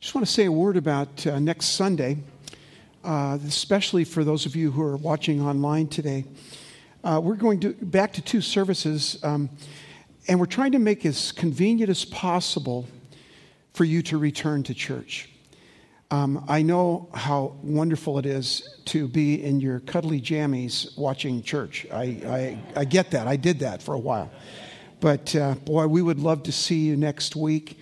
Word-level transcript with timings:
Just 0.00 0.14
want 0.14 0.24
to 0.24 0.32
say 0.32 0.44
a 0.44 0.52
word 0.52 0.76
about 0.76 1.26
uh, 1.26 1.40
next 1.40 1.70
Sunday, 1.70 2.18
uh, 3.02 3.36
especially 3.44 4.04
for 4.04 4.22
those 4.22 4.46
of 4.46 4.54
you 4.54 4.70
who 4.70 4.80
are 4.80 4.96
watching 4.96 5.42
online 5.42 5.88
today. 5.88 6.24
Uh, 7.02 7.20
we're 7.20 7.34
going 7.34 7.58
to 7.58 7.72
back 7.72 8.12
to 8.12 8.22
two 8.22 8.40
services, 8.40 9.18
um, 9.24 9.50
and 10.28 10.38
we're 10.38 10.46
trying 10.46 10.70
to 10.70 10.78
make 10.78 11.04
as 11.04 11.32
convenient 11.32 11.90
as 11.90 12.04
possible 12.04 12.86
for 13.74 13.82
you 13.82 14.00
to 14.02 14.18
return 14.18 14.62
to 14.62 14.72
church. 14.72 15.30
Um, 16.12 16.44
I 16.46 16.62
know 16.62 17.08
how 17.12 17.56
wonderful 17.64 18.20
it 18.20 18.26
is 18.26 18.78
to 18.84 19.08
be 19.08 19.42
in 19.42 19.58
your 19.58 19.80
cuddly 19.80 20.20
jammies 20.20 20.96
watching 20.96 21.42
church. 21.42 21.88
I, 21.92 22.04
I, 22.04 22.58
I 22.76 22.84
get 22.84 23.10
that. 23.10 23.26
I 23.26 23.34
did 23.34 23.58
that 23.58 23.82
for 23.82 23.94
a 23.96 23.98
while. 23.98 24.30
But 25.00 25.34
uh, 25.34 25.54
boy, 25.56 25.88
we 25.88 26.02
would 26.02 26.20
love 26.20 26.44
to 26.44 26.52
see 26.52 26.78
you 26.86 26.96
next 26.96 27.34
week. 27.34 27.80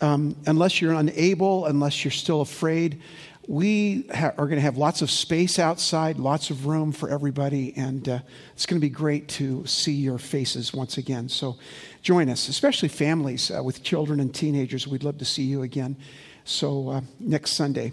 Um, 0.00 0.36
unless 0.46 0.80
you're 0.80 0.94
unable, 0.94 1.66
unless 1.66 2.04
you're 2.04 2.12
still 2.12 2.40
afraid, 2.40 3.00
we 3.46 4.06
ha- 4.14 4.32
are 4.38 4.46
going 4.46 4.56
to 4.56 4.62
have 4.62 4.76
lots 4.76 5.02
of 5.02 5.10
space 5.10 5.58
outside, 5.58 6.18
lots 6.18 6.50
of 6.50 6.66
room 6.66 6.92
for 6.92 7.10
everybody, 7.10 7.74
and 7.76 8.08
uh, 8.08 8.18
it's 8.54 8.66
going 8.66 8.80
to 8.80 8.84
be 8.84 8.90
great 8.90 9.28
to 9.28 9.64
see 9.66 9.92
your 9.92 10.18
faces 10.18 10.72
once 10.72 10.98
again. 10.98 11.28
So 11.28 11.58
join 12.02 12.28
us, 12.28 12.48
especially 12.48 12.88
families 12.88 13.50
uh, 13.50 13.62
with 13.62 13.82
children 13.82 14.20
and 14.20 14.34
teenagers. 14.34 14.88
We'd 14.88 15.04
love 15.04 15.18
to 15.18 15.24
see 15.24 15.42
you 15.42 15.62
again. 15.62 15.96
So 16.44 16.88
uh, 16.88 17.00
next 17.20 17.52
Sunday, 17.52 17.92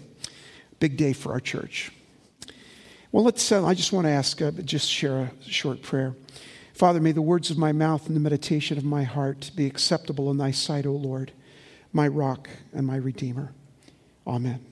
big 0.80 0.96
day 0.96 1.12
for 1.12 1.32
our 1.32 1.40
church. 1.40 1.92
Well, 3.10 3.24
let's. 3.24 3.52
Uh, 3.52 3.66
I 3.66 3.74
just 3.74 3.92
want 3.92 4.06
to 4.06 4.10
ask, 4.10 4.40
uh, 4.40 4.50
just 4.50 4.88
share 4.88 5.18
a 5.18 5.32
short 5.42 5.82
prayer. 5.82 6.14
Father, 6.72 6.98
may 7.00 7.12
the 7.12 7.22
words 7.22 7.50
of 7.50 7.58
my 7.58 7.72
mouth 7.72 8.06
and 8.06 8.16
the 8.16 8.20
meditation 8.20 8.78
of 8.78 8.84
my 8.84 9.02
heart 9.02 9.50
be 9.54 9.66
acceptable 9.66 10.30
in 10.30 10.38
thy 10.38 10.50
sight, 10.50 10.86
O 10.86 10.92
Lord, 10.92 11.32
my 11.92 12.08
rock 12.08 12.48
and 12.72 12.86
my 12.86 12.96
redeemer. 12.96 13.52
Amen. 14.26 14.64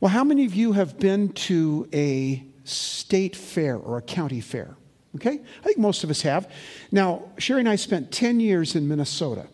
Well, 0.00 0.10
how 0.10 0.24
many 0.24 0.44
of 0.44 0.54
you 0.54 0.72
have 0.72 0.98
been 0.98 1.28
to 1.30 1.88
a 1.92 2.44
state 2.64 3.36
fair 3.36 3.76
or 3.76 3.98
a 3.98 4.02
county 4.02 4.40
fair? 4.40 4.76
Okay? 5.16 5.40
I 5.60 5.62
think 5.62 5.78
most 5.78 6.04
of 6.04 6.10
us 6.10 6.22
have. 6.22 6.50
Now, 6.90 7.30
Sherry 7.38 7.60
and 7.60 7.68
I 7.68 7.76
spent 7.76 8.10
10 8.10 8.40
years 8.40 8.74
in 8.74 8.88
Minnesota. 8.88 9.46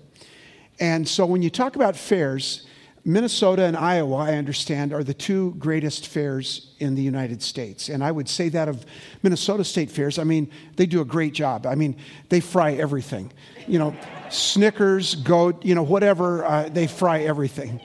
And 0.80 1.06
so 1.06 1.26
when 1.26 1.42
you 1.42 1.50
talk 1.50 1.76
about 1.76 1.96
fairs, 1.96 2.66
Minnesota 3.08 3.64
and 3.64 3.74
Iowa, 3.74 4.16
I 4.16 4.34
understand, 4.34 4.92
are 4.92 5.02
the 5.02 5.14
two 5.14 5.54
greatest 5.58 6.08
fairs 6.08 6.74
in 6.78 6.94
the 6.94 7.00
United 7.00 7.40
States. 7.40 7.88
And 7.88 8.04
I 8.04 8.12
would 8.12 8.28
say 8.28 8.50
that 8.50 8.68
of 8.68 8.84
Minnesota 9.22 9.64
State 9.64 9.90
Fairs. 9.90 10.18
I 10.18 10.24
mean, 10.24 10.50
they 10.76 10.84
do 10.84 11.00
a 11.00 11.06
great 11.06 11.32
job. 11.32 11.64
I 11.64 11.74
mean, 11.74 11.96
they 12.28 12.40
fry 12.40 12.74
everything. 12.74 13.32
You 13.66 13.78
know, 13.78 13.96
Snickers, 14.28 15.14
goat, 15.14 15.64
you 15.64 15.74
know, 15.74 15.84
whatever, 15.84 16.44
uh, 16.44 16.68
they 16.68 16.86
fry 16.86 17.20
everything. 17.20 17.80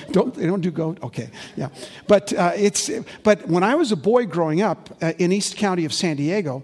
don't, 0.12 0.32
they 0.32 0.46
don't 0.46 0.60
do 0.60 0.70
goat? 0.70 1.02
Okay, 1.02 1.28
yeah. 1.56 1.70
But, 2.06 2.32
uh, 2.32 2.52
it's, 2.54 2.88
but 3.24 3.48
when 3.48 3.64
I 3.64 3.74
was 3.74 3.90
a 3.90 3.96
boy 3.96 4.26
growing 4.26 4.62
up 4.62 4.96
uh, 5.02 5.12
in 5.18 5.32
East 5.32 5.56
County 5.56 5.86
of 5.86 5.92
San 5.92 6.14
Diego, 6.14 6.62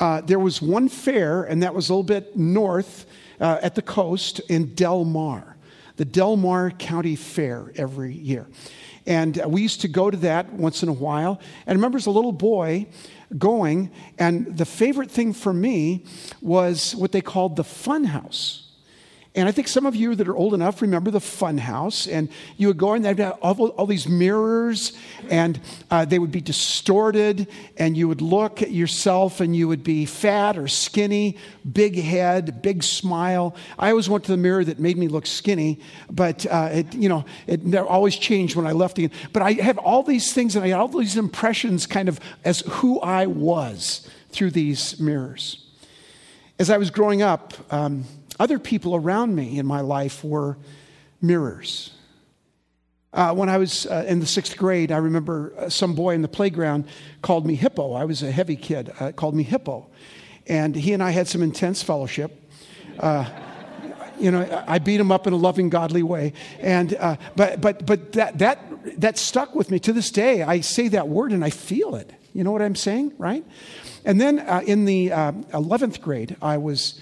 uh, 0.00 0.22
there 0.22 0.38
was 0.38 0.62
one 0.62 0.88
fair, 0.88 1.42
and 1.42 1.62
that 1.62 1.74
was 1.74 1.90
a 1.90 1.92
little 1.92 2.02
bit 2.02 2.34
north 2.34 3.04
uh, 3.42 3.58
at 3.60 3.74
the 3.74 3.82
coast 3.82 4.40
in 4.48 4.74
Del 4.74 5.04
Mar 5.04 5.51
the 5.96 6.04
Del 6.04 6.36
Mar 6.36 6.70
County 6.70 7.16
Fair 7.16 7.72
every 7.76 8.14
year. 8.14 8.48
And 9.06 9.40
uh, 9.40 9.48
we 9.48 9.62
used 9.62 9.80
to 9.82 9.88
go 9.88 10.10
to 10.10 10.16
that 10.18 10.52
once 10.52 10.82
in 10.82 10.88
a 10.88 10.92
while. 10.92 11.40
And 11.66 11.70
I 11.70 11.72
remember 11.72 11.98
as 11.98 12.06
a 12.06 12.10
little 12.10 12.32
boy 12.32 12.86
going, 13.36 13.90
and 14.18 14.56
the 14.56 14.64
favorite 14.64 15.10
thing 15.10 15.32
for 15.32 15.52
me 15.52 16.04
was 16.40 16.94
what 16.94 17.12
they 17.12 17.20
called 17.20 17.56
the 17.56 17.64
fun 17.64 18.04
house. 18.04 18.61
And 19.34 19.48
I 19.48 19.52
think 19.52 19.66
some 19.66 19.86
of 19.86 19.96
you 19.96 20.14
that 20.14 20.28
are 20.28 20.36
old 20.36 20.52
enough 20.52 20.82
remember 20.82 21.10
the 21.10 21.20
fun 21.20 21.56
house. 21.56 22.06
And 22.06 22.28
you 22.58 22.68
would 22.68 22.76
go 22.76 22.92
in, 22.92 23.00
they'd 23.00 23.18
have 23.18 23.38
all, 23.40 23.68
all 23.68 23.86
these 23.86 24.06
mirrors, 24.06 24.92
and 25.30 25.58
uh, 25.90 26.04
they 26.04 26.18
would 26.18 26.30
be 26.30 26.42
distorted. 26.42 27.48
And 27.78 27.96
you 27.96 28.08
would 28.08 28.20
look 28.20 28.60
at 28.60 28.72
yourself, 28.72 29.40
and 29.40 29.56
you 29.56 29.68
would 29.68 29.82
be 29.82 30.04
fat 30.04 30.58
or 30.58 30.68
skinny, 30.68 31.38
big 31.70 31.96
head, 31.96 32.60
big 32.60 32.82
smile. 32.82 33.56
I 33.78 33.90
always 33.90 34.10
went 34.10 34.24
to 34.24 34.32
the 34.32 34.36
mirror 34.36 34.64
that 34.64 34.78
made 34.78 34.98
me 34.98 35.08
look 35.08 35.26
skinny, 35.26 35.80
but 36.10 36.44
uh, 36.44 36.68
it, 36.70 36.94
you 36.94 37.08
know, 37.08 37.24
it 37.46 37.74
always 37.74 38.16
changed 38.16 38.54
when 38.54 38.66
I 38.66 38.72
left 38.72 38.98
again. 38.98 39.12
But 39.32 39.40
I 39.40 39.52
have 39.52 39.78
all 39.78 40.02
these 40.02 40.34
things, 40.34 40.56
and 40.56 40.64
I 40.64 40.68
had 40.68 40.78
all 40.78 40.88
these 40.88 41.16
impressions 41.16 41.86
kind 41.86 42.10
of 42.10 42.20
as 42.44 42.60
who 42.60 43.00
I 43.00 43.26
was 43.26 44.06
through 44.28 44.50
these 44.50 45.00
mirrors. 45.00 45.58
As 46.58 46.68
I 46.68 46.76
was 46.76 46.90
growing 46.90 47.22
up, 47.22 47.54
um, 47.72 48.04
other 48.38 48.58
people 48.58 48.94
around 48.94 49.34
me 49.34 49.58
in 49.58 49.66
my 49.66 49.80
life 49.80 50.24
were 50.24 50.56
mirrors. 51.20 51.92
Uh, 53.14 53.34
when 53.34 53.50
I 53.50 53.58
was 53.58 53.84
uh, 53.86 54.04
in 54.08 54.20
the 54.20 54.26
sixth 54.26 54.56
grade, 54.56 54.90
I 54.90 54.96
remember 54.96 55.52
uh, 55.58 55.68
some 55.68 55.94
boy 55.94 56.14
in 56.14 56.22
the 56.22 56.28
playground 56.28 56.86
called 57.20 57.44
me 57.44 57.54
Hippo. 57.54 57.92
I 57.92 58.06
was 58.06 58.22
a 58.22 58.30
heavy 58.30 58.56
kid, 58.56 58.90
uh, 58.98 59.12
called 59.12 59.34
me 59.34 59.42
Hippo. 59.42 59.90
And 60.46 60.74
he 60.74 60.94
and 60.94 61.02
I 61.02 61.10
had 61.10 61.28
some 61.28 61.42
intense 61.42 61.82
fellowship. 61.82 62.32
Uh, 62.98 63.28
you 64.18 64.30
know, 64.30 64.64
I 64.66 64.78
beat 64.78 64.98
him 64.98 65.12
up 65.12 65.26
in 65.26 65.34
a 65.34 65.36
loving, 65.36 65.68
godly 65.68 66.02
way. 66.02 66.32
And, 66.60 66.96
but 67.36 67.60
but, 67.60 67.84
but 67.84 68.12
that, 68.12 68.38
that, 68.38 69.00
that 69.00 69.18
stuck 69.18 69.54
with 69.54 69.70
me. 69.70 69.78
To 69.80 69.92
this 69.92 70.10
day, 70.10 70.42
I 70.42 70.60
say 70.60 70.88
that 70.88 71.08
word 71.08 71.32
and 71.32 71.44
I 71.44 71.50
feel 71.50 71.96
it. 71.96 72.10
You 72.32 72.44
know 72.44 72.52
what 72.52 72.62
I'm 72.62 72.76
saying, 72.76 73.12
right? 73.18 73.44
And 74.04 74.20
then 74.20 74.38
in 74.64 74.84
the 74.84 75.08
11th 75.08 76.00
grade, 76.00 76.36
I 76.40 76.58
was 76.58 77.00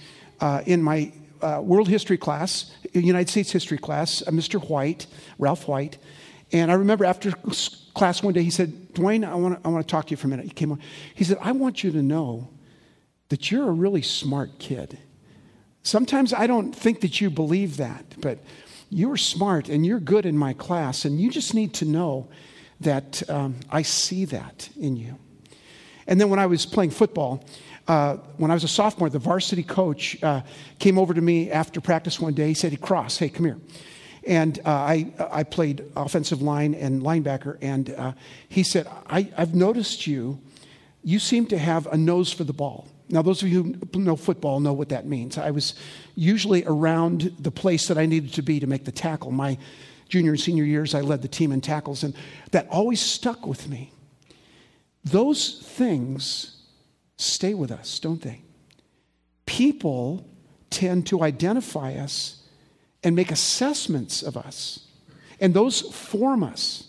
in 0.67 0.83
my 0.83 1.13
uh, 1.43 1.61
world 1.61 1.89
history 1.89 2.19
class, 2.19 2.73
United 2.93 3.28
States 3.28 3.51
history 3.51 3.78
class, 3.78 4.23
uh, 4.27 4.31
Mr. 4.31 4.62
White, 4.69 5.06
Ralph 5.39 5.69
White. 5.69 5.99
And 6.53 6.71
I 6.71 6.75
remember 6.75 7.05
after 7.05 7.33
class 7.95 8.23
one 8.23 8.34
day, 8.34 8.43
he 8.43 8.51
said, 8.51 8.93
Dwayne, 8.95 9.28
I 9.28 9.34
want 9.34 9.62
to 9.62 9.69
I 9.69 9.71
wanna 9.71 9.84
talk 9.84 10.06
to 10.06 10.11
you 10.11 10.17
for 10.17 10.27
a 10.27 10.31
minute. 10.31 10.47
He 10.47 10.51
came 10.51 10.73
on. 10.73 10.81
He 11.15 11.25
said, 11.25 11.39
I 11.41 11.53
want 11.53 11.84
you 11.84 11.93
to 11.93 12.03
know 12.03 12.51
that 13.28 13.51
you're 13.51 13.69
a 13.69 13.73
really 13.73 14.03
smart 14.03 14.59
kid. 14.59 14.99
Sometimes 15.83 16.33
I 16.33 16.47
don't 16.47 16.75
think 16.75 17.01
that 17.01 17.21
you 17.21 17.31
believe 17.31 17.77
that, 17.78 18.05
but 18.19 18.39
you're 18.91 19.17
smart 19.17 19.69
and 19.69 19.87
you're 19.87 20.01
good 20.01 20.27
in 20.27 20.37
my 20.37 20.53
class, 20.53 21.05
and 21.05 21.21
you 21.21 21.31
just 21.31 21.55
need 21.55 21.72
to 21.75 21.84
know 21.84 22.28
that 22.81 23.28
um, 23.31 23.57
I 23.71 23.83
see 23.83 24.25
that 24.27 24.69
in 24.78 24.97
you. 24.97 25.17
And 26.07 26.21
then 26.21 26.28
when 26.28 26.41
I 26.41 26.47
was 26.47 26.67
playing 26.67 26.91
football, 26.91 27.45
uh, 27.91 28.17
when 28.37 28.53
I 28.53 28.55
was 28.55 28.62
a 28.62 28.69
sophomore, 28.69 29.11
the 29.11 29.19
varsity 29.19 29.65
coach 29.65 30.23
uh, 30.23 30.43
came 30.78 30.97
over 30.97 31.12
to 31.12 31.21
me 31.21 31.51
after 31.51 31.81
practice 31.81 32.21
one 32.21 32.34
day. 32.34 32.47
He 32.47 32.55
said, 32.55 32.71
"He 32.71 32.77
Cross, 32.77 33.19
hey, 33.19 33.28
come 33.28 33.47
here. 33.47 33.59
And 34.28 34.61
uh, 34.61 34.71
I, 34.71 35.12
I 35.19 35.43
played 35.43 35.91
offensive 35.97 36.41
line 36.41 36.75
and 36.75 37.03
linebacker. 37.03 37.59
And 37.61 37.91
uh, 37.91 38.12
he 38.49 38.62
said, 38.62 38.87
I, 39.09 39.33
I've 39.37 39.56
noticed 39.56 40.06
you. 40.06 40.39
You 41.03 41.19
seem 41.19 41.47
to 41.47 41.59
have 41.59 41.89
a 41.89 41.97
nose 41.97 42.33
for 42.33 42.45
the 42.45 42.53
ball. 42.53 42.87
Now, 43.09 43.23
those 43.23 43.43
of 43.43 43.49
you 43.49 43.77
who 43.93 44.01
know 44.01 44.15
football 44.15 44.61
know 44.61 44.72
what 44.72 44.91
that 44.91 45.05
means. 45.07 45.37
I 45.37 45.51
was 45.51 45.75
usually 46.15 46.62
around 46.67 47.34
the 47.41 47.51
place 47.51 47.89
that 47.89 47.99
I 47.99 48.07
needed 48.07 48.34
to 48.34 48.43
be 48.43 48.61
to 48.61 48.69
make 48.69 48.84
the 48.84 48.93
tackle. 48.93 49.33
My 49.33 49.59
junior 50.09 50.31
and 50.31 50.41
senior 50.41 50.62
years, 50.62 50.95
I 50.95 51.01
led 51.01 51.22
the 51.22 51.28
team 51.28 51.51
in 51.51 51.61
tackles, 51.61 52.05
and 52.05 52.15
that 52.53 52.69
always 52.69 53.01
stuck 53.01 53.49
with 53.49 53.69
me. 53.69 53.93
Those 55.03 55.61
things 55.61 56.59
stay 57.21 57.55
with 57.55 57.71
us, 57.71 57.99
don't 57.99 58.23
they? 58.23 58.43
People 59.47 60.27
tend 60.71 61.07
to 61.09 61.23
identify 61.23 61.95
us 61.95 62.43
and 63.03 63.17
make 63.17 63.31
assessments 63.31 64.23
of 64.23 64.37
us, 64.37 64.87
and 65.41 65.55
those 65.55 65.81
form 65.81 66.43
us. 66.43 66.87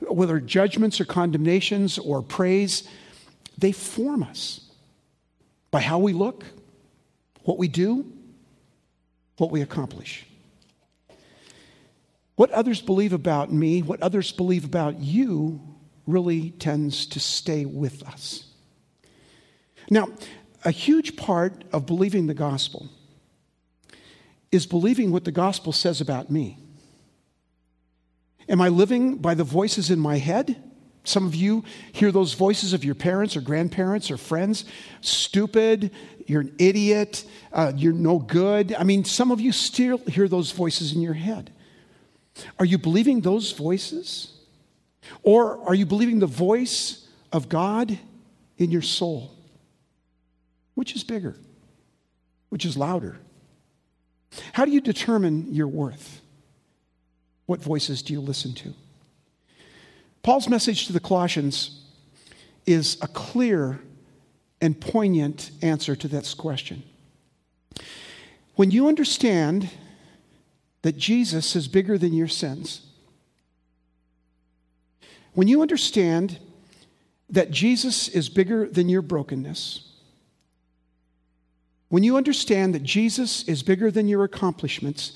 Whether 0.00 0.40
judgments 0.40 1.00
or 1.00 1.04
condemnations 1.04 1.98
or 1.98 2.22
praise, 2.22 2.88
they 3.56 3.72
form 3.72 4.22
us 4.22 4.68
by 5.70 5.80
how 5.80 5.98
we 5.98 6.12
look, 6.12 6.44
what 7.44 7.58
we 7.58 7.68
do, 7.68 8.10
what 9.36 9.50
we 9.50 9.62
accomplish. 9.62 10.26
What 12.34 12.50
others 12.50 12.80
believe 12.80 13.12
about 13.12 13.52
me, 13.52 13.82
what 13.82 14.02
others 14.02 14.32
believe 14.32 14.64
about 14.64 14.98
you, 14.98 15.60
really 16.06 16.50
tends 16.50 17.06
to 17.06 17.20
stay 17.20 17.64
with 17.64 18.02
us. 18.02 18.44
Now, 19.92 20.08
a 20.64 20.70
huge 20.70 21.16
part 21.16 21.64
of 21.70 21.84
believing 21.84 22.26
the 22.26 22.32
gospel 22.32 22.88
is 24.50 24.64
believing 24.64 25.12
what 25.12 25.26
the 25.26 25.32
gospel 25.32 25.70
says 25.70 26.00
about 26.00 26.30
me. 26.30 26.56
Am 28.48 28.62
I 28.62 28.70
living 28.70 29.18
by 29.18 29.34
the 29.34 29.44
voices 29.44 29.90
in 29.90 30.00
my 30.00 30.16
head? 30.16 30.56
Some 31.04 31.26
of 31.26 31.34
you 31.34 31.62
hear 31.92 32.10
those 32.10 32.32
voices 32.32 32.72
of 32.72 32.86
your 32.86 32.94
parents 32.94 33.36
or 33.36 33.42
grandparents 33.42 34.10
or 34.10 34.16
friends. 34.16 34.64
Stupid, 35.02 35.90
you're 36.26 36.40
an 36.40 36.54
idiot, 36.58 37.26
uh, 37.52 37.72
you're 37.76 37.92
no 37.92 38.18
good. 38.18 38.74
I 38.74 38.84
mean, 38.84 39.04
some 39.04 39.30
of 39.30 39.42
you 39.42 39.52
still 39.52 39.98
hear 39.98 40.26
those 40.26 40.52
voices 40.52 40.94
in 40.94 41.02
your 41.02 41.12
head. 41.12 41.52
Are 42.58 42.64
you 42.64 42.78
believing 42.78 43.20
those 43.20 43.52
voices? 43.52 44.32
Or 45.22 45.62
are 45.68 45.74
you 45.74 45.84
believing 45.84 46.18
the 46.18 46.26
voice 46.26 47.06
of 47.30 47.50
God 47.50 47.98
in 48.56 48.70
your 48.70 48.80
soul? 48.80 49.32
Which 50.82 50.96
is 50.96 51.04
bigger? 51.04 51.36
Which 52.48 52.64
is 52.64 52.76
louder? 52.76 53.20
How 54.52 54.64
do 54.64 54.72
you 54.72 54.80
determine 54.80 55.54
your 55.54 55.68
worth? 55.68 56.20
What 57.46 57.62
voices 57.62 58.02
do 58.02 58.12
you 58.12 58.20
listen 58.20 58.52
to? 58.54 58.74
Paul's 60.24 60.48
message 60.48 60.88
to 60.88 60.92
the 60.92 60.98
Colossians 60.98 61.84
is 62.66 62.98
a 63.00 63.06
clear 63.06 63.78
and 64.60 64.80
poignant 64.80 65.52
answer 65.62 65.94
to 65.94 66.08
this 66.08 66.34
question. 66.34 66.82
When 68.56 68.72
you 68.72 68.88
understand 68.88 69.70
that 70.82 70.96
Jesus 70.96 71.54
is 71.54 71.68
bigger 71.68 71.96
than 71.96 72.12
your 72.12 72.26
sins, 72.26 72.84
when 75.34 75.46
you 75.46 75.62
understand 75.62 76.40
that 77.30 77.52
Jesus 77.52 78.08
is 78.08 78.28
bigger 78.28 78.66
than 78.66 78.88
your 78.88 79.02
brokenness, 79.02 79.90
when 81.92 82.02
you 82.02 82.16
understand 82.16 82.74
that 82.74 82.82
Jesus 82.82 83.46
is 83.46 83.62
bigger 83.62 83.90
than 83.90 84.08
your 84.08 84.24
accomplishments, 84.24 85.12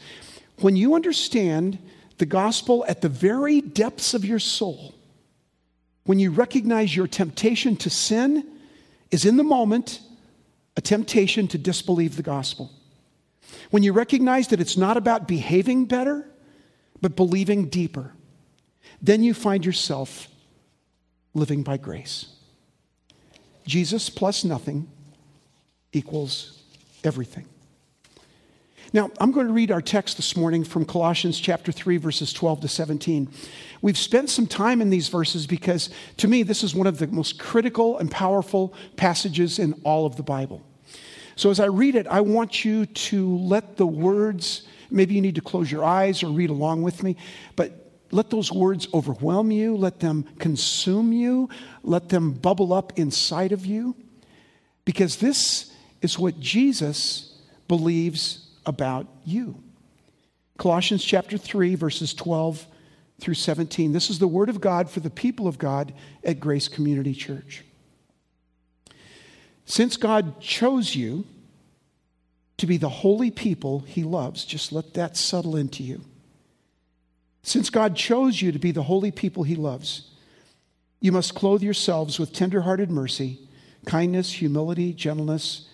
when 0.61 0.77
you 0.77 0.95
understand 0.95 1.79
the 2.19 2.27
gospel 2.27 2.85
at 2.87 3.01
the 3.01 3.09
very 3.09 3.63
depths 3.63 4.13
of 4.13 4.27
your 4.27 4.39
soul, 4.39 4.95
when 6.05 6.19
you 6.19 6.31
recognize 6.31 6.95
your 6.95 7.07
temptation 7.07 7.77
to 7.77 7.89
sin 7.89 8.47
is 9.11 9.25
in 9.25 9.39
the 9.39 9.43
moment 9.43 10.01
a 10.77 10.83
temptation 10.83 11.49
to 11.49 11.57
disbelieve 11.57 12.17
the 12.17 12.23
gospel. 12.23 12.71
When 13.71 13.83
you 13.83 13.95
recognize 13.95 14.49
that 14.49 14.61
it's 14.61 14.77
not 14.77 14.99
about 14.99 15.27
behaving 15.27 15.87
better, 15.87 16.29
but 17.01 17.17
believing 17.17 17.71
deeper, 17.71 18.13
then 19.01 19.23
you 19.23 19.33
find 19.33 19.65
yourself 19.65 20.29
living 21.33 21.63
by 21.63 21.79
grace. 21.79 22.27
Jesus 23.65 24.11
plus 24.11 24.45
nothing 24.45 24.91
equals 25.95 26.56
everything. 27.07 27.47
Now, 28.93 29.11
I'm 29.21 29.33
going 29.33 29.47
to 29.47 29.53
read 29.53 29.73
our 29.73 29.83
text 29.83 30.17
this 30.17 30.37
morning 30.37 30.65
from 30.65 30.85
Colossians 30.85 31.41
chapter 31.41 31.73
3, 31.73 31.97
verses 31.97 32.33
12 32.33 32.63
to 32.63 32.69
17. 32.69 33.29
We've 33.83 33.99
spent 33.99 34.31
some 34.31 34.47
time 34.47 34.81
in 34.81 34.91
these 34.91 35.09
verses 35.09 35.47
because 35.47 35.91
to 36.19 36.29
me, 36.29 36.43
this 36.43 36.63
is 36.63 36.75
one 36.75 36.87
of 36.87 36.99
the 36.99 37.07
most 37.09 37.39
critical 37.39 37.99
and 37.99 38.11
powerful 38.11 38.73
passages 38.97 39.59
in 39.59 39.75
all 39.85 40.07
of 40.07 40.17
the 40.17 40.23
Bible. 40.23 40.63
So 41.35 41.51
as 41.51 41.61
I 41.61 41.67
read 41.67 41.95
it, 41.97 42.07
I 42.07 42.23
want 42.23 42.65
you 42.65 42.87
to 42.87 43.37
let 43.37 43.77
the 43.77 43.87
words, 43.87 44.63
maybe 44.91 45.15
you 45.15 45.21
need 45.21 45.35
to 45.35 45.43
close 45.43 45.71
your 45.71 45.85
eyes 45.85 46.23
or 46.23 46.29
read 46.29 46.51
along 46.51 46.83
with 46.83 47.03
me, 47.03 47.17
but 47.57 47.93
let 48.13 48.31
those 48.31 48.53
words 48.53 48.89
overwhelm 48.95 49.51
you, 49.51 49.77
let 49.77 50.01
them 50.01 50.25
consume 50.39 51.13
you, 51.13 51.51
let 51.83 52.09
them 52.09 52.33
bubble 52.33 52.73
up 52.73 52.99
inside 52.99 53.53
of 53.53 53.67
you, 53.67 53.97
because 54.85 55.17
this 55.17 55.73
is 56.07 56.19
what 56.21 56.39
Jesus 56.39 57.37
believes 57.67 58.49
about 58.65 59.09
you. 59.25 59.61
Colossians 60.57 61.05
chapter 61.05 61.37
3, 61.37 61.75
verses 61.75 62.15
12 62.15 62.65
through 63.19 63.35
17. 63.35 63.93
This 63.93 64.09
is 64.09 64.21
the 64.21 64.29
word 64.29 64.49
of 64.49 64.61
God 64.61 64.89
for 64.89 65.01
the 65.01 65.11
people 65.11 65.49
of 65.49 65.59
God 65.59 65.93
at 66.23 66.39
Grace 66.39 66.69
Community 66.69 67.13
Church. 67.13 67.65
Since 69.65 69.97
God 69.97 70.41
chose 70.41 70.95
you 70.95 71.25
to 72.59 72.69
be 72.69 72.77
the 72.77 72.89
holy 72.89 73.33
people 73.33 73.81
he 73.81 74.05
loves, 74.05 74.45
just 74.45 74.71
let 74.71 74.95
that 74.95 75.17
settle 75.17 75.57
into 75.57 75.83
you. 75.83 76.03
Since 77.43 77.69
God 77.69 77.97
chose 77.97 78.41
you 78.41 78.53
to 78.53 78.61
be 78.61 78.71
the 78.71 78.85
holy 78.85 79.11
people 79.11 79.43
he 79.43 79.57
loves, 79.57 80.13
you 81.01 81.11
must 81.11 81.35
clothe 81.35 81.65
yourselves 81.65 82.21
with 82.21 82.33
tenderhearted 82.33 82.93
mercy, 82.93 83.41
kindness, 83.87 84.31
humility, 84.33 84.93
gentleness, 84.93 85.69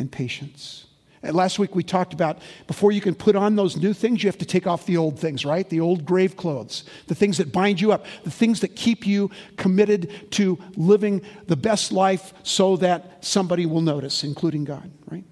and 0.00 0.10
patience. 0.10 0.86
And 1.22 1.36
last 1.36 1.58
week 1.58 1.74
we 1.74 1.82
talked 1.84 2.14
about 2.14 2.38
before 2.66 2.92
you 2.92 3.02
can 3.02 3.14
put 3.14 3.36
on 3.36 3.54
those 3.54 3.76
new 3.76 3.92
things, 3.92 4.22
you 4.22 4.28
have 4.28 4.38
to 4.38 4.46
take 4.46 4.66
off 4.66 4.86
the 4.86 4.96
old 4.96 5.18
things, 5.18 5.44
right? 5.44 5.68
The 5.68 5.80
old 5.80 6.06
grave 6.06 6.34
clothes, 6.34 6.84
the 7.08 7.14
things 7.14 7.36
that 7.36 7.52
bind 7.52 7.80
you 7.80 7.92
up, 7.92 8.06
the 8.24 8.30
things 8.30 8.60
that 8.60 8.74
keep 8.74 9.06
you 9.06 9.30
committed 9.58 10.32
to 10.32 10.58
living 10.76 11.20
the 11.46 11.56
best 11.56 11.92
life 11.92 12.32
so 12.42 12.76
that 12.78 13.22
somebody 13.22 13.66
will 13.66 13.82
notice, 13.82 14.24
including 14.24 14.64
God, 14.64 14.90
right? 15.10 15.24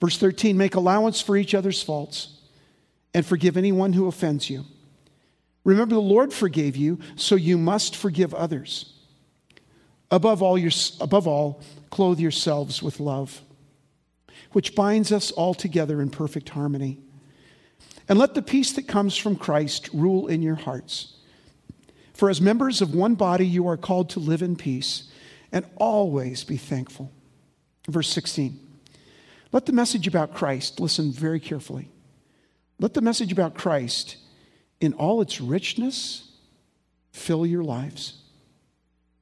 Verse 0.00 0.16
13 0.16 0.56
make 0.56 0.74
allowance 0.74 1.20
for 1.20 1.36
each 1.36 1.54
other's 1.54 1.82
faults 1.82 2.40
and 3.12 3.26
forgive 3.26 3.58
anyone 3.58 3.92
who 3.92 4.08
offends 4.08 4.48
you. 4.48 4.64
Remember, 5.64 5.96
the 5.96 6.00
Lord 6.00 6.32
forgave 6.32 6.76
you, 6.76 6.98
so 7.16 7.34
you 7.34 7.58
must 7.58 7.94
forgive 7.94 8.32
others. 8.32 8.95
Above 10.10 10.42
all, 10.42 10.56
your, 10.56 10.72
above 11.00 11.26
all 11.26 11.60
clothe 11.90 12.20
yourselves 12.20 12.82
with 12.82 13.00
love 13.00 13.42
which 14.56 14.74
binds 14.74 15.12
us 15.12 15.30
all 15.32 15.52
together 15.52 16.00
in 16.00 16.08
perfect 16.08 16.48
harmony. 16.48 16.98
And 18.08 18.18
let 18.18 18.32
the 18.32 18.40
peace 18.40 18.72
that 18.72 18.88
comes 18.88 19.14
from 19.14 19.36
Christ 19.36 19.90
rule 19.92 20.28
in 20.28 20.40
your 20.40 20.54
hearts. 20.54 21.14
For 22.14 22.30
as 22.30 22.40
members 22.40 22.80
of 22.80 22.94
one 22.94 23.16
body, 23.16 23.46
you 23.46 23.68
are 23.68 23.76
called 23.76 24.08
to 24.10 24.18
live 24.18 24.40
in 24.40 24.56
peace 24.56 25.10
and 25.52 25.66
always 25.76 26.42
be 26.42 26.56
thankful. 26.56 27.12
Verse 27.86 28.08
16. 28.08 28.58
Let 29.52 29.66
the 29.66 29.72
message 29.72 30.06
about 30.06 30.32
Christ, 30.32 30.80
listen 30.80 31.12
very 31.12 31.38
carefully. 31.38 31.90
Let 32.78 32.94
the 32.94 33.02
message 33.02 33.32
about 33.32 33.54
Christ 33.54 34.16
in 34.80 34.94
all 34.94 35.20
its 35.20 35.38
richness 35.38 36.30
fill 37.12 37.44
your 37.44 37.62
lives. 37.62 38.22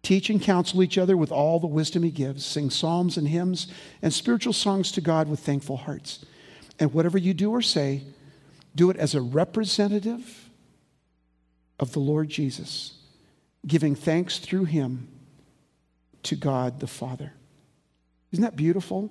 Teach 0.04 0.28
and 0.28 0.40
counsel 0.40 0.82
each 0.82 0.98
other 0.98 1.16
with 1.16 1.32
all 1.32 1.58
the 1.58 1.66
wisdom 1.66 2.02
he 2.02 2.10
gives. 2.10 2.44
Sing 2.44 2.68
psalms 2.68 3.16
and 3.16 3.26
hymns 3.26 3.66
and 4.02 4.12
spiritual 4.12 4.52
songs 4.52 4.92
to 4.92 5.00
God 5.00 5.28
with 5.28 5.40
thankful 5.40 5.78
hearts. 5.78 6.24
And 6.78 6.92
whatever 6.92 7.16
you 7.16 7.32
do 7.32 7.50
or 7.50 7.62
say, 7.62 8.02
do 8.76 8.90
it 8.90 8.98
as 8.98 9.14
a 9.14 9.22
representative 9.22 10.50
of 11.80 11.92
the 11.92 12.00
Lord 12.00 12.28
Jesus, 12.28 12.98
giving 13.66 13.94
thanks 13.94 14.38
through 14.38 14.64
him 14.64 15.08
to 16.24 16.36
God 16.36 16.80
the 16.80 16.86
Father. 16.86 17.32
Isn't 18.30 18.44
that 18.44 18.56
beautiful? 18.56 19.10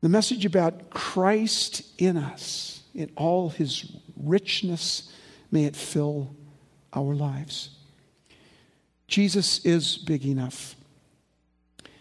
The 0.00 0.08
message 0.08 0.44
about 0.44 0.90
Christ 0.90 1.82
in 1.98 2.16
us, 2.16 2.82
in 2.94 3.12
all 3.14 3.48
his 3.48 3.92
richness, 4.16 5.12
may 5.52 5.66
it 5.66 5.76
fill 5.76 6.34
our 6.92 7.14
lives. 7.14 7.70
Jesus 9.06 9.64
is 9.64 9.98
big 9.98 10.24
enough. 10.26 10.76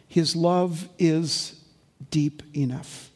His 0.08 0.36
love 0.36 0.88
is 1.00 1.60
deep 2.10 2.44
enough. 2.56 3.10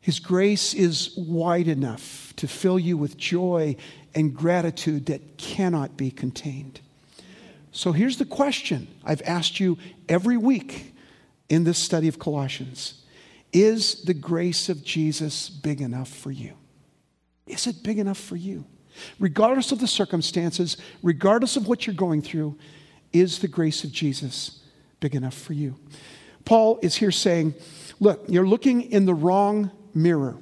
His 0.00 0.20
grace 0.20 0.74
is 0.74 1.14
wide 1.16 1.68
enough 1.68 2.32
to 2.36 2.48
fill 2.48 2.78
you 2.78 2.96
with 2.96 3.16
joy 3.16 3.76
and 4.14 4.34
gratitude 4.34 5.06
that 5.06 5.36
cannot 5.36 5.96
be 5.96 6.10
contained. 6.10 6.80
So 7.72 7.92
here's 7.92 8.16
the 8.16 8.24
question 8.24 8.88
I've 9.04 9.22
asked 9.22 9.60
you 9.60 9.78
every 10.08 10.36
week 10.36 10.94
in 11.48 11.64
this 11.64 11.78
study 11.78 12.08
of 12.08 12.18
Colossians 12.18 13.04
Is 13.52 14.02
the 14.02 14.14
grace 14.14 14.68
of 14.68 14.82
Jesus 14.82 15.48
big 15.48 15.80
enough 15.80 16.08
for 16.08 16.30
you? 16.30 16.54
Is 17.46 17.66
it 17.66 17.82
big 17.82 17.98
enough 17.98 18.18
for 18.18 18.36
you? 18.36 18.64
Regardless 19.18 19.72
of 19.72 19.80
the 19.80 19.86
circumstances, 19.86 20.76
regardless 21.02 21.56
of 21.56 21.66
what 21.66 21.86
you're 21.86 21.94
going 21.94 22.22
through, 22.22 22.56
is 23.12 23.38
the 23.38 23.48
grace 23.48 23.84
of 23.84 23.92
Jesus 23.92 24.60
big 25.00 25.14
enough 25.14 25.34
for 25.34 25.52
you? 25.52 25.76
Paul 26.44 26.78
is 26.82 26.96
here 26.96 27.10
saying, 27.10 27.54
Look, 28.00 28.24
you're 28.28 28.46
looking 28.46 28.82
in 28.82 29.06
the 29.06 29.14
wrong 29.14 29.70
mirror. 29.94 30.36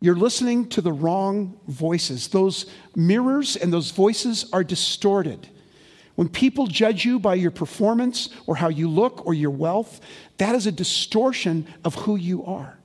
You're 0.00 0.16
listening 0.16 0.68
to 0.70 0.80
the 0.80 0.92
wrong 0.92 1.58
voices. 1.66 2.28
Those 2.28 2.66
mirrors 2.94 3.56
and 3.56 3.72
those 3.72 3.90
voices 3.90 4.46
are 4.52 4.64
distorted. 4.64 5.48
When 6.14 6.28
people 6.28 6.66
judge 6.66 7.04
you 7.04 7.18
by 7.18 7.34
your 7.34 7.50
performance 7.50 8.28
or 8.46 8.56
how 8.56 8.68
you 8.68 8.88
look 8.88 9.26
or 9.26 9.34
your 9.34 9.50
wealth, 9.50 10.00
that 10.38 10.54
is 10.54 10.66
a 10.66 10.72
distortion 10.72 11.66
of 11.84 11.94
who 11.94 12.16
you 12.16 12.44
are. 12.44 12.78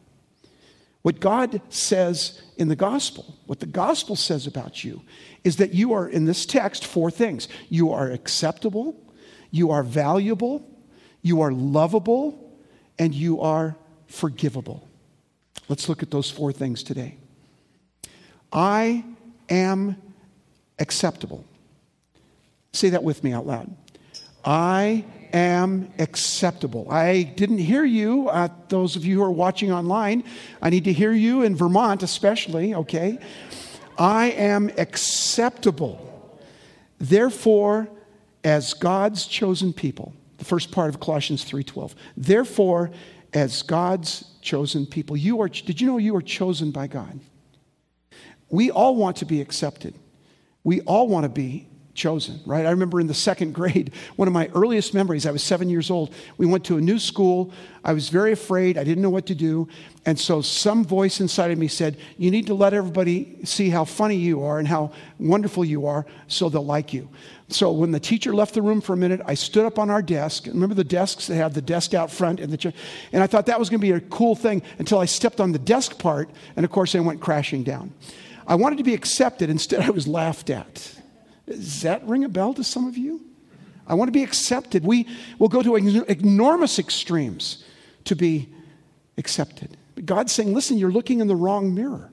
What 1.01 1.19
God 1.19 1.61
says 1.69 2.41
in 2.57 2.67
the 2.67 2.75
gospel, 2.75 3.37
what 3.45 3.59
the 3.59 3.65
gospel 3.65 4.15
says 4.15 4.45
about 4.45 4.83
you, 4.83 5.01
is 5.43 5.57
that 5.57 5.73
you 5.73 5.93
are, 5.93 6.07
in 6.07 6.25
this 6.25 6.45
text, 6.45 6.85
four 6.85 7.09
things. 7.09 7.47
You 7.69 7.91
are 7.93 8.11
acceptable, 8.11 8.95
you 9.49 9.71
are 9.71 9.83
valuable, 9.83 10.67
you 11.21 11.41
are 11.41 11.51
lovable, 11.51 12.53
and 12.97 13.15
you 13.15 13.39
are 13.39 13.77
forgivable. 14.07 14.87
Let's 15.69 15.87
look 15.87 16.03
at 16.03 16.11
those 16.11 16.29
four 16.29 16.51
things 16.51 16.83
today. 16.83 17.17
I 18.51 19.05
am 19.49 19.95
acceptable. 20.79 21.45
Say 22.73 22.89
that 22.89 23.03
with 23.03 23.23
me 23.23 23.31
out 23.31 23.47
loud. 23.47 23.73
I 24.43 25.05
am 25.33 25.91
acceptable. 25.99 26.89
I 26.91 27.23
didn't 27.23 27.59
hear 27.59 27.83
you, 27.83 28.29
uh, 28.29 28.49
those 28.67 28.95
of 28.95 29.05
you 29.05 29.17
who 29.17 29.23
are 29.23 29.31
watching 29.31 29.71
online. 29.71 30.23
I 30.61 30.69
need 30.69 30.83
to 30.85 30.93
hear 30.93 31.11
you 31.11 31.43
in 31.43 31.55
Vermont, 31.55 32.03
especially, 32.03 32.73
okay? 32.75 33.19
I 33.97 34.31
am 34.31 34.69
acceptable. 34.77 36.05
Therefore, 36.97 37.89
as 38.43 38.73
God's 38.73 39.25
chosen 39.25 39.73
people, 39.73 40.13
the 40.37 40.45
first 40.45 40.71
part 40.71 40.89
of 40.89 40.99
Colossians 40.99 41.43
3:12. 41.43 41.95
Therefore, 42.15 42.91
as 43.33 43.61
God's 43.61 44.25
chosen 44.41 44.85
people. 44.85 45.15
You 45.15 45.41
are, 45.41 45.49
did 45.49 45.79
you 45.79 45.87
know 45.87 45.97
you 45.97 46.15
are 46.15 46.21
chosen 46.21 46.71
by 46.71 46.87
God? 46.87 47.19
We 48.49 48.71
all 48.71 48.95
want 48.95 49.17
to 49.17 49.25
be 49.25 49.41
accepted. 49.41 49.93
We 50.63 50.81
all 50.81 51.07
want 51.07 51.23
to 51.23 51.29
be 51.29 51.68
chosen, 51.99 52.39
right? 52.45 52.65
I 52.65 52.71
remember 52.71 52.99
in 52.99 53.05
the 53.05 53.13
second 53.13 53.53
grade, 53.59 53.91
one 54.15 54.27
of 54.27 54.33
my 54.33 54.49
earliest 54.55 54.95
memories, 54.95 55.27
I 55.27 55.31
was 55.31 55.43
seven 55.43 55.69
years 55.69 55.91
old. 55.91 56.13
We 56.37 56.47
went 56.47 56.63
to 56.65 56.77
a 56.77 56.81
new 56.81 56.97
school. 56.97 57.51
I 57.83 57.93
was 57.93 58.09
very 58.09 58.31
afraid. 58.31 58.77
I 58.77 58.83
didn't 58.83 59.03
know 59.03 59.09
what 59.09 59.27
to 59.27 59.35
do. 59.35 59.67
And 60.05 60.17
so 60.17 60.41
some 60.41 60.83
voice 60.83 61.19
inside 61.19 61.51
of 61.51 61.59
me 61.59 61.67
said, 61.67 61.97
You 62.17 62.31
need 62.31 62.47
to 62.47 62.53
let 62.55 62.73
everybody 62.73 63.37
see 63.43 63.69
how 63.69 63.85
funny 63.85 64.15
you 64.15 64.43
are 64.43 64.57
and 64.57 64.67
how 64.67 64.91
wonderful 65.19 65.63
you 65.63 65.85
are 65.85 66.05
so 66.27 66.49
they'll 66.49 66.65
like 66.65 66.93
you. 66.93 67.09
So 67.49 67.71
when 67.71 67.91
the 67.91 67.99
teacher 67.99 68.33
left 68.33 68.53
the 68.53 68.61
room 68.61 68.79
for 68.79 68.93
a 68.93 68.97
minute, 68.97 69.21
I 69.25 69.33
stood 69.33 69.65
up 69.65 69.77
on 69.77 69.89
our 69.89 70.01
desk. 70.01 70.45
Remember 70.47 70.75
the 70.75 70.83
desks 70.83 71.27
that 71.27 71.35
have 71.35 71.53
the 71.53 71.61
desk 71.61 71.93
out 71.93 72.11
front 72.11 72.39
and 72.39 72.51
the 72.51 72.57
chair? 72.57 72.73
and 73.11 73.21
I 73.21 73.27
thought 73.27 73.47
that 73.47 73.59
was 73.59 73.69
going 73.69 73.81
to 73.81 73.85
be 73.85 73.91
a 73.91 73.99
cool 73.99 74.35
thing 74.35 74.61
until 74.77 74.99
I 74.99 75.05
stepped 75.05 75.39
on 75.39 75.51
the 75.51 75.59
desk 75.59 75.99
part, 75.99 76.29
and 76.55 76.63
of 76.63 76.71
course 76.71 76.95
I 76.95 76.99
went 76.99 77.21
crashing 77.21 77.63
down. 77.63 77.93
I 78.47 78.55
wanted 78.55 78.77
to 78.77 78.83
be 78.83 78.93
accepted. 78.93 79.49
Instead, 79.49 79.81
I 79.87 79.89
was 79.89 80.07
laughed 80.07 80.49
at. 80.49 80.95
Does 81.49 81.81
that 81.81 82.07
ring 82.07 82.23
a 82.23 82.29
bell 82.29 82.53
to 82.53 82.63
some 82.63 82.87
of 82.87 82.97
you? 82.97 83.21
I 83.87 83.95
want 83.95 84.07
to 84.07 84.13
be 84.13 84.23
accepted. 84.23 84.83
We 84.85 85.07
will 85.39 85.47
go 85.47 85.63
to 85.63 85.75
enormous 85.75 86.77
extremes 86.77 87.63
to 88.05 88.15
be 88.15 88.49
accepted. 89.17 89.75
But 89.95 90.05
God's 90.05 90.31
saying, 90.31 90.53
listen, 90.53 90.77
you're 90.77 90.91
looking 90.91 91.19
in 91.19 91.27
the 91.27 91.35
wrong 91.35 91.73
mirror. 91.73 92.11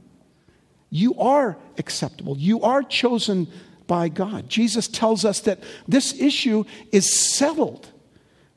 You 0.89 1.15
are 1.17 1.59
acceptable. 1.77 2.39
You 2.39 2.63
are 2.63 2.83
chosen 2.83 3.49
by 3.87 4.09
God. 4.09 4.49
Jesus 4.49 4.89
tells 4.89 5.25
us 5.25 5.41
that 5.41 5.63
this 5.87 6.19
issue 6.19 6.65
is 6.93 7.29
settled 7.31 7.89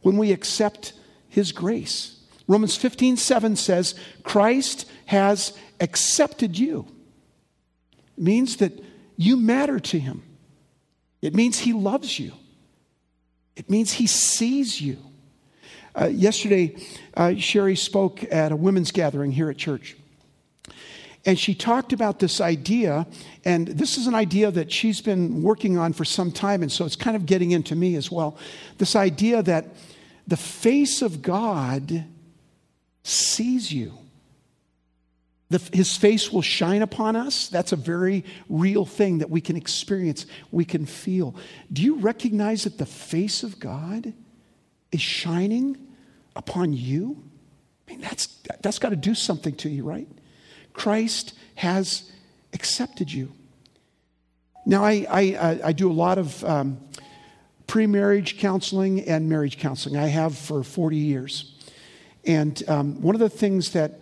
when 0.02 0.18
we 0.18 0.32
accept 0.32 0.94
his 1.28 1.52
grace. 1.52 2.22
Romans 2.48 2.78
15, 2.78 3.18
7 3.18 3.56
says, 3.58 3.96
Christ 4.24 4.90
has 5.08 5.54
accepted 5.80 6.58
you. 6.58 6.88
It 8.18 8.24
means 8.24 8.58
that 8.58 8.82
you 9.18 9.36
matter 9.36 9.80
to 9.80 10.00
him. 10.00 10.24
It 11.22 11.36
means 11.36 11.60
he 11.60 11.74
loves 11.74 12.20
you. 12.20 12.32
It 13.56 13.70
means 13.70 13.94
he 13.94 14.08
sees 14.08 14.80
you. 14.80 14.98
Uh, 16.00 16.06
yesterday, 16.06 16.78
uh, 17.16 17.36
Sherry 17.36 17.76
spoke 17.76 18.24
at 18.32 18.52
a 18.52 18.56
women's 18.56 18.92
gathering 18.92 19.32
here 19.32 19.50
at 19.50 19.58
church. 19.58 19.98
And 21.26 21.38
she 21.38 21.54
talked 21.54 21.92
about 21.92 22.20
this 22.20 22.40
idea, 22.40 23.06
and 23.44 23.68
this 23.68 23.98
is 23.98 24.08
an 24.08 24.16
idea 24.16 24.50
that 24.52 24.72
she's 24.72 25.02
been 25.02 25.44
working 25.44 25.78
on 25.78 25.92
for 25.92 26.06
some 26.06 26.32
time, 26.32 26.62
and 26.62 26.72
so 26.72 26.86
it's 26.86 26.96
kind 26.96 27.18
of 27.18 27.26
getting 27.26 27.52
into 27.52 27.76
me 27.76 27.96
as 27.96 28.10
well. 28.10 28.38
This 28.78 28.96
idea 28.96 29.44
that 29.44 29.66
the 30.28 30.38
face 30.38 31.02
of 31.02 31.22
God 31.22 32.06
sees 33.04 33.74
you. 33.74 33.94
The, 35.50 35.62
his 35.74 35.98
face 35.98 36.32
will 36.32 36.44
shine 36.44 36.84
upon 36.84 37.16
us. 37.16 37.48
That's 37.48 37.72
a 37.72 37.76
very 37.76 38.24
real 38.50 38.86
thing 38.86 39.18
that 39.18 39.30
we 39.30 39.42
can 39.42 39.56
experience, 39.56 40.28
we 40.52 40.64
can 40.64 40.86
feel. 40.86 41.36
Do 41.74 41.82
you 41.82 41.96
recognize 41.96 42.66
that 42.66 42.78
the 42.78 42.86
face 42.86 43.42
of 43.42 43.60
God 43.60 44.14
is 44.92 45.02
shining 45.02 45.78
upon 46.36 46.74
you? 46.74 47.24
I 47.88 47.92
mean, 47.92 48.02
that's, 48.02 48.28
that's 48.62 48.78
got 48.78 48.90
to 48.90 48.96
do 48.96 49.16
something 49.16 49.56
to 49.56 49.70
you, 49.70 49.84
right? 49.84 50.08
Christ 50.74 51.34
has 51.56 52.12
accepted 52.54 53.12
you. 53.12 53.32
Now, 54.68 54.84
I, 54.84 55.08
I, 55.10 55.60
I 55.66 55.72
do 55.72 55.92
a 55.92 55.94
lot 55.94 56.20
of 56.20 56.44
um, 56.44 56.80
pre 57.66 57.88
marriage 57.88 58.38
counseling 58.38 59.02
and 59.02 59.28
marriage 59.28 59.58
counseling. 59.58 59.98
I 59.98 60.08
have 60.08 60.38
for 60.38 60.64
40 60.64 60.96
years. 60.96 61.56
And 62.24 62.62
um, 62.70 63.02
one 63.02 63.16
of 63.16 63.20
the 63.20 63.30
things 63.30 63.72
that 63.72 64.00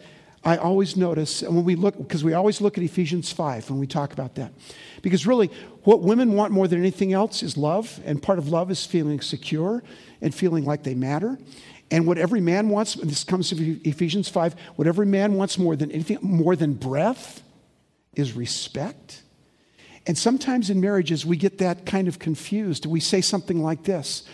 I 0.48 0.56
always 0.56 0.96
notice, 0.96 1.42
and 1.42 1.54
when 1.54 1.66
we 1.66 1.76
look, 1.76 1.98
because 1.98 2.24
we 2.24 2.34
always 2.34 2.62
look 2.62 2.78
at 2.78 2.84
Ephesians 2.84 3.34
5 3.34 3.70
when 3.70 3.80
we 3.80 3.86
talk 3.86 4.14
about 4.14 4.36
that. 4.36 4.54
Because 5.02 5.28
really, 5.28 5.52
what 5.84 6.04
women 6.04 6.36
want 6.36 6.54
more 6.54 6.70
than 6.70 6.80
anything 6.80 7.12
else 7.12 7.44
is 7.44 7.58
love, 7.58 8.00
and 8.06 8.24
part 8.24 8.40
of 8.40 8.48
love 8.48 8.72
is 8.72 8.86
feeling 8.86 9.20
secure 9.20 9.84
and 10.22 10.34
feeling 10.34 10.64
like 10.64 10.84
they 10.84 10.96
matter. 10.96 11.38
And 11.92 12.08
what 12.08 12.18
every 12.18 12.40
man 12.40 12.70
wants, 12.70 12.96
and 12.96 13.10
this 13.10 13.26
comes 13.26 13.50
from 13.50 13.82
Ephesians 13.84 14.30
5, 14.30 14.56
what 14.78 14.88
every 14.88 15.06
man 15.06 15.34
wants 15.34 15.58
more 15.58 15.76
than 15.76 15.92
anything, 15.92 16.20
more 16.22 16.56
than 16.56 16.76
breath, 16.76 17.44
is 18.16 18.32
respect. 18.32 19.24
And 20.06 20.18
sometimes 20.18 20.70
in 20.70 20.80
marriages, 20.80 21.26
we 21.26 21.36
get 21.36 21.58
that 21.58 21.86
kind 21.86 22.08
of 22.08 22.20
confused. 22.20 22.86
We 22.86 23.02
say 23.02 23.20
something 23.20 23.62
like 23.62 23.84
this 23.84 24.26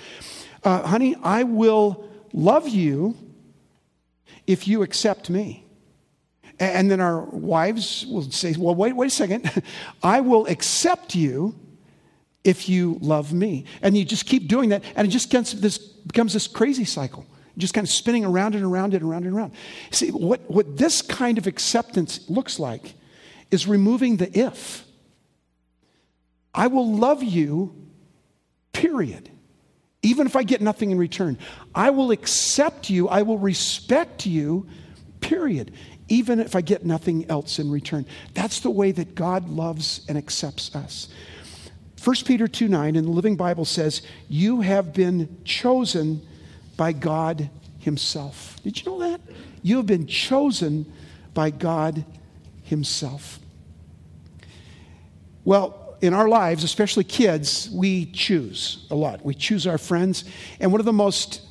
uh, 0.63 0.83
Honey, 0.83 1.15
I 1.23 1.41
will 1.41 2.07
love 2.33 2.69
you 2.69 3.17
if 4.45 4.67
you 4.67 4.83
accept 4.83 5.31
me. 5.31 5.63
And 6.63 6.89
then 6.89 7.01
our 7.01 7.21
wives 7.21 8.05
will 8.07 8.23
say, 8.31 8.55
Well, 8.57 8.75
wait, 8.75 8.95
wait 8.95 9.07
a 9.07 9.09
second. 9.09 9.51
I 10.03 10.21
will 10.21 10.45
accept 10.47 11.15
you 11.15 11.55
if 12.43 12.69
you 12.69 12.97
love 13.01 13.33
me. 13.33 13.65
And 13.81 13.97
you 13.97 14.05
just 14.05 14.25
keep 14.25 14.47
doing 14.47 14.69
that, 14.69 14.83
and 14.95 15.07
it 15.07 15.11
just 15.11 15.29
gets 15.29 15.53
this, 15.53 15.77
becomes 15.77 16.33
this 16.33 16.47
crazy 16.47 16.85
cycle, 16.85 17.25
just 17.57 17.73
kind 17.73 17.85
of 17.85 17.91
spinning 17.91 18.25
around 18.25 18.55
and 18.55 18.63
around 18.63 18.93
and 18.93 19.03
around 19.03 19.25
and 19.25 19.35
around. 19.35 19.53
See, 19.91 20.11
what, 20.11 20.49
what 20.49 20.77
this 20.77 21.01
kind 21.01 21.37
of 21.37 21.47
acceptance 21.47 22.29
looks 22.29 22.59
like 22.59 22.95
is 23.51 23.67
removing 23.67 24.17
the 24.17 24.37
if. 24.37 24.85
I 26.53 26.67
will 26.67 26.95
love 26.95 27.23
you, 27.23 27.75
period. 28.73 29.29
Even 30.01 30.27
if 30.27 30.35
I 30.35 30.43
get 30.43 30.61
nothing 30.61 30.91
in 30.91 30.97
return. 30.97 31.37
I 31.73 31.89
will 31.89 32.11
accept 32.11 32.89
you, 32.89 33.07
I 33.07 33.21
will 33.21 33.39
respect 33.39 34.25
you, 34.25 34.67
period 35.21 35.73
even 36.13 36.39
if 36.39 36.55
I 36.55 36.61
get 36.61 36.85
nothing 36.85 37.27
else 37.27 37.57
in 37.57 37.71
return. 37.71 38.05
That's 38.35 38.59
the 38.59 38.69
way 38.69 38.91
that 38.91 39.15
God 39.15 39.49
loves 39.49 40.05
and 40.07 40.15
accepts 40.15 40.75
us. 40.75 41.07
1 42.03 42.15
Peter 42.25 42.47
2 42.47 42.67
9 42.67 42.95
in 42.95 43.05
the 43.05 43.09
Living 43.09 43.35
Bible 43.35 43.65
says, 43.65 44.03
You 44.29 44.61
have 44.61 44.93
been 44.93 45.37
chosen 45.43 46.21
by 46.77 46.91
God 46.91 47.49
Himself. 47.79 48.57
Did 48.63 48.79
you 48.79 48.91
know 48.91 48.99
that? 48.99 49.21
You 49.63 49.77
have 49.77 49.87
been 49.87 50.05
chosen 50.05 50.91
by 51.33 51.49
God 51.49 52.05
Himself. 52.61 53.39
Well, 55.45 55.97
in 55.99 56.13
our 56.13 56.29
lives, 56.29 56.63
especially 56.63 57.05
kids, 57.05 57.71
we 57.73 58.05
choose 58.05 58.85
a 58.91 58.95
lot. 58.95 59.25
We 59.25 59.33
choose 59.33 59.65
our 59.65 59.79
friends. 59.79 60.25
And 60.59 60.71
one 60.71 60.79
of 60.79 60.85
the 60.85 60.93
most 60.93 61.41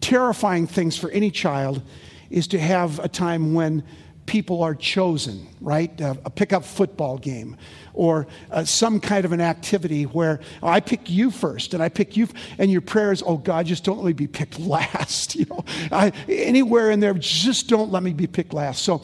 terrifying 0.00 0.68
things 0.68 0.96
for 0.96 1.10
any 1.10 1.32
child 1.32 1.82
is 2.30 2.46
to 2.48 2.60
have 2.60 3.00
a 3.00 3.08
time 3.08 3.54
when 3.54 3.82
people 4.26 4.62
are 4.62 4.74
chosen, 4.74 5.46
right? 5.60 6.00
A 6.00 6.30
pickup 6.30 6.64
football 6.64 7.18
game 7.18 7.56
or 7.94 8.26
uh, 8.50 8.64
some 8.64 9.00
kind 9.00 9.24
of 9.24 9.32
an 9.32 9.40
activity 9.40 10.04
where 10.04 10.40
oh, 10.62 10.68
I 10.68 10.80
pick 10.80 11.08
you 11.08 11.30
first 11.30 11.74
and 11.74 11.82
I 11.82 11.88
pick 11.88 12.16
you, 12.16 12.28
and 12.58 12.70
your 12.70 12.80
prayer 12.80 13.12
is, 13.12 13.22
oh 13.24 13.36
God, 13.36 13.66
just 13.66 13.84
don't 13.84 13.98
let 13.98 14.06
me 14.06 14.12
be 14.12 14.26
picked 14.26 14.58
last. 14.58 15.36
You 15.36 15.46
know, 15.46 15.64
I, 15.90 16.12
anywhere 16.28 16.90
in 16.90 17.00
there, 17.00 17.14
just 17.14 17.68
don't 17.68 17.90
let 17.90 18.02
me 18.02 18.12
be 18.12 18.26
picked 18.26 18.52
last. 18.52 18.82
So 18.82 19.02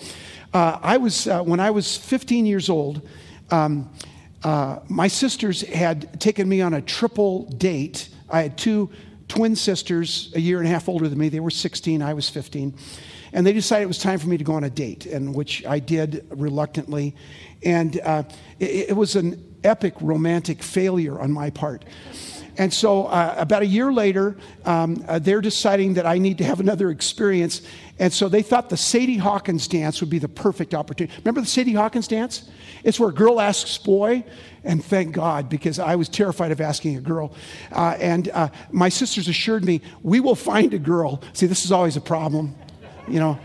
uh, 0.53 0.79
I 0.83 0.97
was, 0.97 1.27
uh, 1.27 1.43
when 1.43 1.61
I 1.61 1.71
was 1.71 1.97
15 1.97 2.47
years 2.47 2.69
old, 2.69 3.07
um, 3.50 3.91
uh, 4.43 4.81
my 4.89 5.09
sisters 5.09 5.61
had 5.62 6.21
taken 6.21 6.49
me 6.49 6.61
on 6.62 6.75
a 6.75 6.81
triple 6.81 7.45
date. 7.45 8.09
I 8.29 8.43
had 8.43 8.57
two 8.57 8.91
twin 9.29 9.55
sisters, 9.55 10.33
a 10.35 10.41
year 10.41 10.59
and 10.59 10.67
a 10.67 10.71
half 10.71 10.89
older 10.89 11.09
than 11.09 11.19
me. 11.19 11.29
They 11.29 11.41
were 11.41 11.50
16, 11.50 12.03
I 12.03 12.15
was 12.15 12.29
15. 12.29 12.75
And 13.33 13.47
they 13.47 13.53
decided 13.53 13.85
it 13.85 13.89
was 13.89 13.99
time 13.99 14.19
for 14.19 14.29
me 14.29 14.37
to 14.37 14.45
go 14.45 14.55
on 14.55 14.65
a 14.65 14.71
date, 14.71 15.07
and 15.07 15.35
which 15.35 15.65
I 15.67 15.79
did 15.79 16.27
reluctantly. 16.31 17.15
And 17.63 18.01
uh, 18.01 18.25
it, 18.59 18.91
it, 18.91 18.97
was 18.97 19.17
an 19.17 19.57
epic 19.63 19.95
romantic 20.01 20.63
failure 20.63 21.21
on 21.21 21.31
my 21.31 21.51
part. 21.51 21.85
And 22.59 22.75
so, 22.75 23.07
uh, 23.07 23.35
about 23.39 23.63
a 23.63 23.67
year 23.67 23.93
later, 23.93 24.37
um, 24.65 25.05
uh, 25.09 25.19
they're 25.19 25.41
deciding 25.41 25.95
that 25.95 26.05
I 26.05 26.19
need 26.19 26.39
to 26.39 26.45
have 26.45 26.61
another 26.61 26.91
experience. 26.91 27.63
And 27.99 28.13
so, 28.13 28.29
they 28.29 28.43
thought 28.43 28.69
the 28.69 28.77
Sadie 28.77 29.17
Hawkins 29.17 29.69
dance 29.69 30.01
would 30.01 30.11
be 30.11 30.19
the 30.19 30.29
perfect 30.29 30.75
opportunity. 30.75 31.17
Remember 31.19 31.41
the 31.41 31.47
Sadie 31.47 31.75
Hawkins 31.75 32.09
dance? 32.09 32.51
It's 32.83 32.99
where 32.99 33.11
a 33.11 33.15
girl 33.15 33.41
asks 33.41 33.79
boy, 33.79 34.25
and 34.65 34.85
thank 34.85 35.13
God, 35.13 35.49
because 35.49 35.79
I 35.79 35.97
was 35.97 36.09
terrified 36.09 36.51
of 36.51 36.61
asking 36.61 36.97
a 36.97 37.01
girl. 37.01 37.33
Uh, 37.73 37.97
and 38.01 38.29
uh, 38.31 38.49
my 38.71 38.89
sisters 38.89 39.29
assured 39.29 39.65
me, 39.65 39.81
we 40.03 40.21
will 40.21 40.35
find 40.35 40.75
a 40.75 40.79
girl. 40.79 41.23
See, 41.33 41.47
this 41.47 41.65
is 41.65 41.73
always 41.73 41.97
a 41.97 42.01
problem 42.01 42.57
you 43.11 43.21
know, 43.21 43.38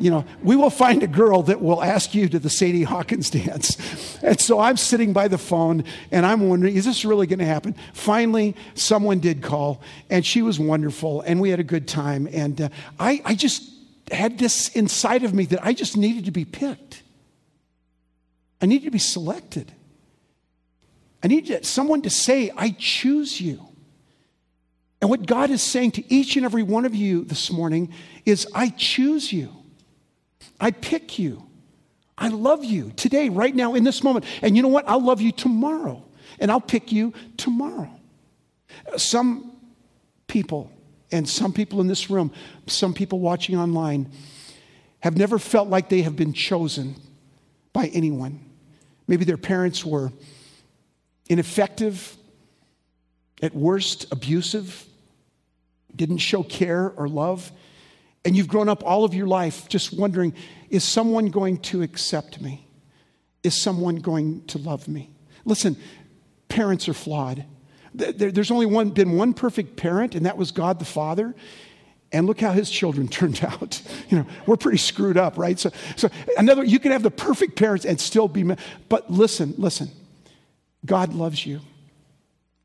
you 0.00 0.10
know, 0.10 0.24
we 0.42 0.56
will 0.56 0.70
find 0.70 1.02
a 1.02 1.06
girl 1.06 1.42
that 1.42 1.60
will 1.60 1.82
ask 1.82 2.14
you 2.14 2.28
to 2.30 2.38
the 2.38 2.48
Sadie 2.48 2.84
Hawkins 2.84 3.30
dance. 3.30 3.76
And 4.22 4.38
so 4.38 4.60
I'm 4.60 4.76
sitting 4.76 5.14
by 5.14 5.28
the 5.28 5.38
phone 5.38 5.82
and 6.10 6.26
I'm 6.26 6.50
wondering, 6.50 6.76
is 6.76 6.84
this 6.84 7.06
really 7.06 7.26
going 7.26 7.38
to 7.38 7.46
happen? 7.46 7.74
Finally, 7.94 8.54
someone 8.74 9.18
did 9.18 9.42
call 9.42 9.80
and 10.10 10.26
she 10.26 10.42
was 10.42 10.60
wonderful 10.60 11.22
and 11.22 11.40
we 11.40 11.48
had 11.48 11.58
a 11.58 11.64
good 11.64 11.88
time. 11.88 12.28
And 12.30 12.60
uh, 12.60 12.68
I, 12.98 13.22
I 13.24 13.34
just 13.34 13.70
had 14.12 14.38
this 14.38 14.68
inside 14.76 15.24
of 15.24 15.32
me 15.32 15.46
that 15.46 15.64
I 15.64 15.72
just 15.72 15.96
needed 15.96 16.26
to 16.26 16.30
be 16.30 16.44
picked. 16.44 17.02
I 18.60 18.66
needed 18.66 18.84
to 18.84 18.90
be 18.90 18.98
selected. 18.98 19.72
I 21.22 21.28
needed 21.28 21.64
someone 21.64 22.02
to 22.02 22.10
say, 22.10 22.52
I 22.54 22.76
choose 22.78 23.40
you. 23.40 23.69
And 25.00 25.08
what 25.08 25.26
God 25.26 25.50
is 25.50 25.62
saying 25.62 25.92
to 25.92 26.12
each 26.12 26.36
and 26.36 26.44
every 26.44 26.62
one 26.62 26.84
of 26.84 26.94
you 26.94 27.24
this 27.24 27.50
morning 27.50 27.92
is, 28.26 28.46
I 28.54 28.68
choose 28.68 29.32
you. 29.32 29.50
I 30.60 30.72
pick 30.72 31.18
you. 31.18 31.46
I 32.18 32.28
love 32.28 32.64
you 32.64 32.92
today, 32.96 33.30
right 33.30 33.54
now, 33.54 33.74
in 33.74 33.82
this 33.82 34.02
moment. 34.02 34.26
And 34.42 34.56
you 34.56 34.62
know 34.62 34.68
what? 34.68 34.86
I'll 34.86 35.02
love 35.02 35.22
you 35.22 35.32
tomorrow. 35.32 36.04
And 36.38 36.50
I'll 36.50 36.60
pick 36.60 36.92
you 36.92 37.14
tomorrow. 37.38 37.90
Some 38.98 39.52
people, 40.26 40.70
and 41.10 41.26
some 41.26 41.54
people 41.54 41.80
in 41.80 41.86
this 41.86 42.10
room, 42.10 42.30
some 42.66 42.92
people 42.92 43.20
watching 43.20 43.56
online, 43.56 44.12
have 45.00 45.16
never 45.16 45.38
felt 45.38 45.68
like 45.68 45.88
they 45.88 46.02
have 46.02 46.14
been 46.14 46.34
chosen 46.34 46.94
by 47.72 47.86
anyone. 47.86 48.38
Maybe 49.06 49.24
their 49.24 49.38
parents 49.38 49.84
were 49.84 50.12
ineffective, 51.30 52.16
at 53.42 53.54
worst, 53.54 54.12
abusive, 54.12 54.84
didn't 55.94 56.18
show 56.18 56.42
care 56.42 56.92
or 56.96 57.08
love. 57.08 57.50
And 58.24 58.36
you've 58.36 58.48
grown 58.48 58.68
up 58.68 58.84
all 58.84 59.04
of 59.04 59.14
your 59.14 59.26
life 59.26 59.68
just 59.68 59.96
wondering 59.96 60.34
is 60.68 60.84
someone 60.84 61.30
going 61.30 61.58
to 61.58 61.82
accept 61.82 62.40
me? 62.40 62.66
Is 63.42 63.60
someone 63.60 63.96
going 63.96 64.44
to 64.46 64.58
love 64.58 64.86
me? 64.86 65.10
Listen, 65.44 65.76
parents 66.48 66.88
are 66.88 66.94
flawed. 66.94 67.44
There's 67.92 68.50
only 68.50 68.66
one, 68.66 68.90
been 68.90 69.16
one 69.16 69.34
perfect 69.34 69.76
parent, 69.76 70.14
and 70.14 70.26
that 70.26 70.36
was 70.36 70.52
God 70.52 70.78
the 70.78 70.84
Father. 70.84 71.34
And 72.12 72.26
look 72.26 72.40
how 72.40 72.52
his 72.52 72.70
children 72.70 73.08
turned 73.08 73.42
out. 73.42 73.80
You 74.08 74.18
know, 74.18 74.26
we're 74.46 74.56
pretty 74.56 74.78
screwed 74.78 75.16
up, 75.16 75.38
right? 75.38 75.58
So, 75.58 75.70
so 75.96 76.08
another, 76.36 76.62
you 76.64 76.78
can 76.78 76.92
have 76.92 77.02
the 77.02 77.10
perfect 77.10 77.56
parents 77.56 77.84
and 77.84 78.00
still 78.00 78.28
be, 78.28 78.44
but 78.88 79.10
listen, 79.10 79.54
listen. 79.58 79.90
God 80.84 81.14
loves 81.14 81.44
you. 81.44 81.60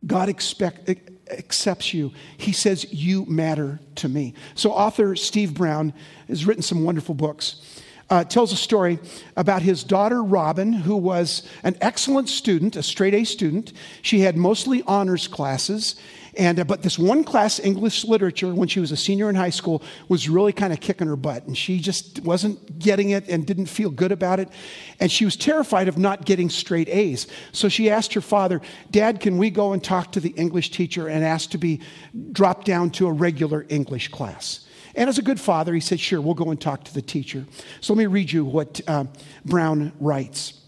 God 0.05 0.29
expect, 0.29 0.89
accepts 1.29 1.93
you. 1.93 2.11
He 2.37 2.51
says, 2.51 2.91
You 2.91 3.25
matter 3.25 3.79
to 3.95 4.09
me. 4.09 4.33
So, 4.55 4.71
author 4.71 5.15
Steve 5.15 5.53
Brown 5.53 5.93
has 6.27 6.45
written 6.45 6.63
some 6.63 6.83
wonderful 6.83 7.15
books. 7.15 7.81
Uh, 8.07 8.23
tells 8.23 8.51
a 8.51 8.55
story 8.55 8.99
about 9.35 9.63
his 9.63 9.83
daughter 9.83 10.21
Robin, 10.21 10.71
who 10.71 10.95
was 10.95 11.41
an 11.63 11.75
excellent 11.81 12.29
student, 12.29 12.75
a 12.75 12.83
straight 12.83 13.15
A 13.15 13.23
student. 13.23 13.73
She 14.03 14.19
had 14.19 14.37
mostly 14.37 14.83
honors 14.85 15.27
classes, 15.27 15.95
and, 16.37 16.59
uh, 16.59 16.63
but 16.63 16.81
this 16.81 16.99
one 16.99 17.23
class, 17.23 17.59
English 17.59 18.05
literature, 18.05 18.53
when 18.53 18.67
she 18.67 18.79
was 18.79 18.91
a 18.91 18.97
senior 18.97 19.29
in 19.29 19.35
high 19.35 19.49
school, 19.49 19.81
was 20.07 20.27
really 20.27 20.53
kind 20.53 20.73
of 20.73 20.79
kicking 20.79 21.07
her 21.07 21.15
butt. 21.15 21.45
And 21.45 21.57
she 21.57 21.79
just 21.79 22.21
wasn't 22.23 22.79
getting 22.79 23.11
it 23.11 23.27
and 23.29 23.45
didn't 23.45 23.67
feel 23.67 23.89
good 23.89 24.11
about 24.11 24.39
it. 24.39 24.49
And 24.99 25.11
she 25.11 25.25
was 25.25 25.35
terrified 25.35 25.87
of 25.87 25.97
not 25.97 26.25
getting 26.25 26.49
straight 26.49 26.89
A's. 26.89 27.27
So 27.51 27.69
she 27.69 27.89
asked 27.89 28.13
her 28.13 28.21
father, 28.21 28.61
Dad, 28.91 29.19
can 29.19 29.37
we 29.37 29.49
go 29.49 29.73
and 29.73 29.83
talk 29.83 30.11
to 30.13 30.19
the 30.19 30.31
English 30.31 30.71
teacher 30.71 31.07
and 31.07 31.23
ask 31.23 31.51
to 31.51 31.57
be 31.57 31.81
dropped 32.31 32.65
down 32.65 32.89
to 32.91 33.07
a 33.07 33.11
regular 33.11 33.65
English 33.69 34.09
class? 34.09 34.65
And 34.95 35.09
as 35.09 35.17
a 35.17 35.21
good 35.21 35.39
father, 35.39 35.73
he 35.73 35.81
said, 35.81 35.99
Sure, 35.99 36.21
we'll 36.21 36.35
go 36.35 36.51
and 36.51 36.59
talk 36.59 36.85
to 36.85 36.93
the 36.93 37.01
teacher. 37.01 37.45
So 37.81 37.93
let 37.93 37.99
me 37.99 38.05
read 38.05 38.31
you 38.31 38.45
what 38.45 38.81
uh, 38.87 39.05
Brown 39.43 39.91
writes. 39.99 40.64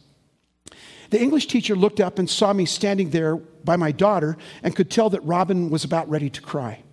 The 1.09 1.21
English 1.21 1.47
teacher 1.47 1.75
looked 1.75 1.99
up 1.99 2.19
and 2.19 2.29
saw 2.29 2.53
me 2.53 2.65
standing 2.65 3.11
there 3.11 3.37
by 3.37 3.75
my 3.75 3.91
daughter 3.91 4.37
and 4.63 4.75
could 4.75 4.91
tell 4.91 5.09
that 5.11 5.21
Robin 5.21 5.69
was 5.69 5.83
about 5.83 6.09
ready 6.09 6.29
to 6.29 6.41
cry. 6.41 6.83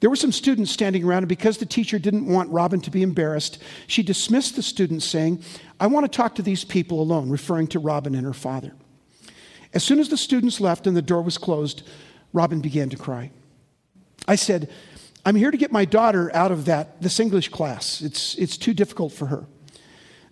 There 0.00 0.10
were 0.10 0.16
some 0.16 0.30
students 0.30 0.70
standing 0.70 1.04
around, 1.04 1.24
and 1.24 1.28
because 1.28 1.58
the 1.58 1.66
teacher 1.66 1.98
didn't 1.98 2.26
want 2.26 2.50
Robin 2.50 2.80
to 2.82 2.90
be 2.90 3.02
embarrassed, 3.02 3.60
she 3.88 4.04
dismissed 4.04 4.54
the 4.54 4.62
students, 4.62 5.04
saying, 5.04 5.42
I 5.80 5.88
want 5.88 6.04
to 6.04 6.16
talk 6.16 6.36
to 6.36 6.42
these 6.42 6.62
people 6.62 7.00
alone, 7.00 7.30
referring 7.30 7.66
to 7.68 7.80
Robin 7.80 8.14
and 8.14 8.24
her 8.24 8.32
father. 8.32 8.74
As 9.74 9.82
soon 9.82 9.98
as 9.98 10.08
the 10.08 10.16
students 10.16 10.60
left 10.60 10.86
and 10.86 10.96
the 10.96 11.02
door 11.02 11.22
was 11.22 11.36
closed, 11.36 11.82
Robin 12.32 12.60
began 12.60 12.88
to 12.90 12.96
cry. 12.96 13.32
I 14.28 14.36
said, 14.36 14.70
I'm 15.24 15.34
here 15.34 15.50
to 15.50 15.56
get 15.56 15.72
my 15.72 15.84
daughter 15.84 16.34
out 16.34 16.52
of 16.52 16.66
that, 16.66 17.02
this 17.02 17.18
English 17.18 17.48
class. 17.48 18.00
It's, 18.00 18.36
it's 18.36 18.56
too 18.56 18.74
difficult 18.74 19.12
for 19.12 19.26
her. 19.26 19.46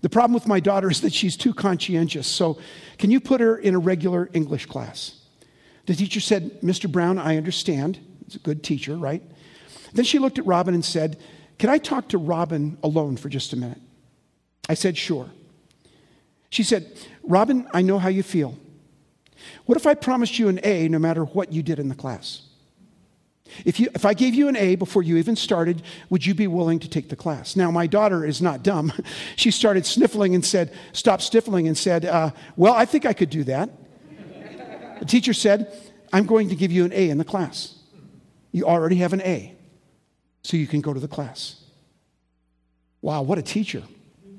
The 0.06 0.10
problem 0.10 0.34
with 0.34 0.46
my 0.46 0.60
daughter 0.60 0.88
is 0.88 1.00
that 1.00 1.12
she's 1.12 1.36
too 1.36 1.52
conscientious. 1.52 2.28
So, 2.28 2.60
can 2.96 3.10
you 3.10 3.18
put 3.18 3.40
her 3.40 3.56
in 3.56 3.74
a 3.74 3.80
regular 3.80 4.30
English 4.32 4.66
class? 4.66 5.20
The 5.86 5.96
teacher 5.96 6.20
said, 6.20 6.60
Mr. 6.60 6.88
Brown, 6.88 7.18
I 7.18 7.36
understand. 7.36 7.98
It's 8.24 8.36
a 8.36 8.38
good 8.38 8.62
teacher, 8.62 8.96
right? 8.96 9.20
Then 9.94 10.04
she 10.04 10.20
looked 10.20 10.38
at 10.38 10.46
Robin 10.46 10.74
and 10.74 10.84
said, 10.84 11.18
Can 11.58 11.70
I 11.70 11.78
talk 11.78 12.10
to 12.10 12.18
Robin 12.18 12.78
alone 12.84 13.16
for 13.16 13.28
just 13.28 13.52
a 13.52 13.56
minute? 13.56 13.80
I 14.68 14.74
said, 14.74 14.96
Sure. 14.96 15.28
She 16.50 16.62
said, 16.62 16.86
Robin, 17.24 17.66
I 17.74 17.82
know 17.82 17.98
how 17.98 18.08
you 18.08 18.22
feel. 18.22 18.56
What 19.64 19.76
if 19.76 19.88
I 19.88 19.94
promised 19.94 20.38
you 20.38 20.46
an 20.46 20.60
A 20.62 20.86
no 20.86 21.00
matter 21.00 21.24
what 21.24 21.52
you 21.52 21.64
did 21.64 21.80
in 21.80 21.88
the 21.88 21.96
class? 21.96 22.42
If, 23.64 23.80
you, 23.80 23.88
if 23.94 24.04
I 24.04 24.14
gave 24.14 24.34
you 24.34 24.48
an 24.48 24.56
A 24.56 24.76
before 24.76 25.02
you 25.02 25.16
even 25.16 25.36
started, 25.36 25.82
would 26.10 26.24
you 26.24 26.34
be 26.34 26.46
willing 26.46 26.78
to 26.80 26.88
take 26.88 27.08
the 27.08 27.16
class? 27.16 27.56
Now, 27.56 27.70
my 27.70 27.86
daughter 27.86 28.24
is 28.24 28.42
not 28.42 28.62
dumb. 28.62 28.92
She 29.36 29.50
started 29.50 29.86
sniffling 29.86 30.34
and 30.34 30.44
said, 30.44 30.72
Stop 30.92 31.20
sniffling, 31.20 31.66
and 31.68 31.76
said, 31.76 32.04
uh, 32.04 32.30
Well, 32.56 32.74
I 32.74 32.84
think 32.84 33.06
I 33.06 33.12
could 33.12 33.30
do 33.30 33.44
that. 33.44 33.70
The 34.98 35.04
teacher 35.04 35.32
said, 35.32 35.72
I'm 36.12 36.26
going 36.26 36.48
to 36.48 36.56
give 36.56 36.72
you 36.72 36.84
an 36.84 36.92
A 36.92 37.10
in 37.10 37.18
the 37.18 37.24
class. 37.24 37.74
You 38.52 38.64
already 38.64 38.96
have 38.96 39.12
an 39.12 39.20
A, 39.22 39.54
so 40.42 40.56
you 40.56 40.66
can 40.66 40.80
go 40.80 40.94
to 40.94 41.00
the 41.00 41.08
class. 41.08 41.62
Wow, 43.02 43.22
what 43.22 43.38
a 43.38 43.42
teacher. 43.42 43.82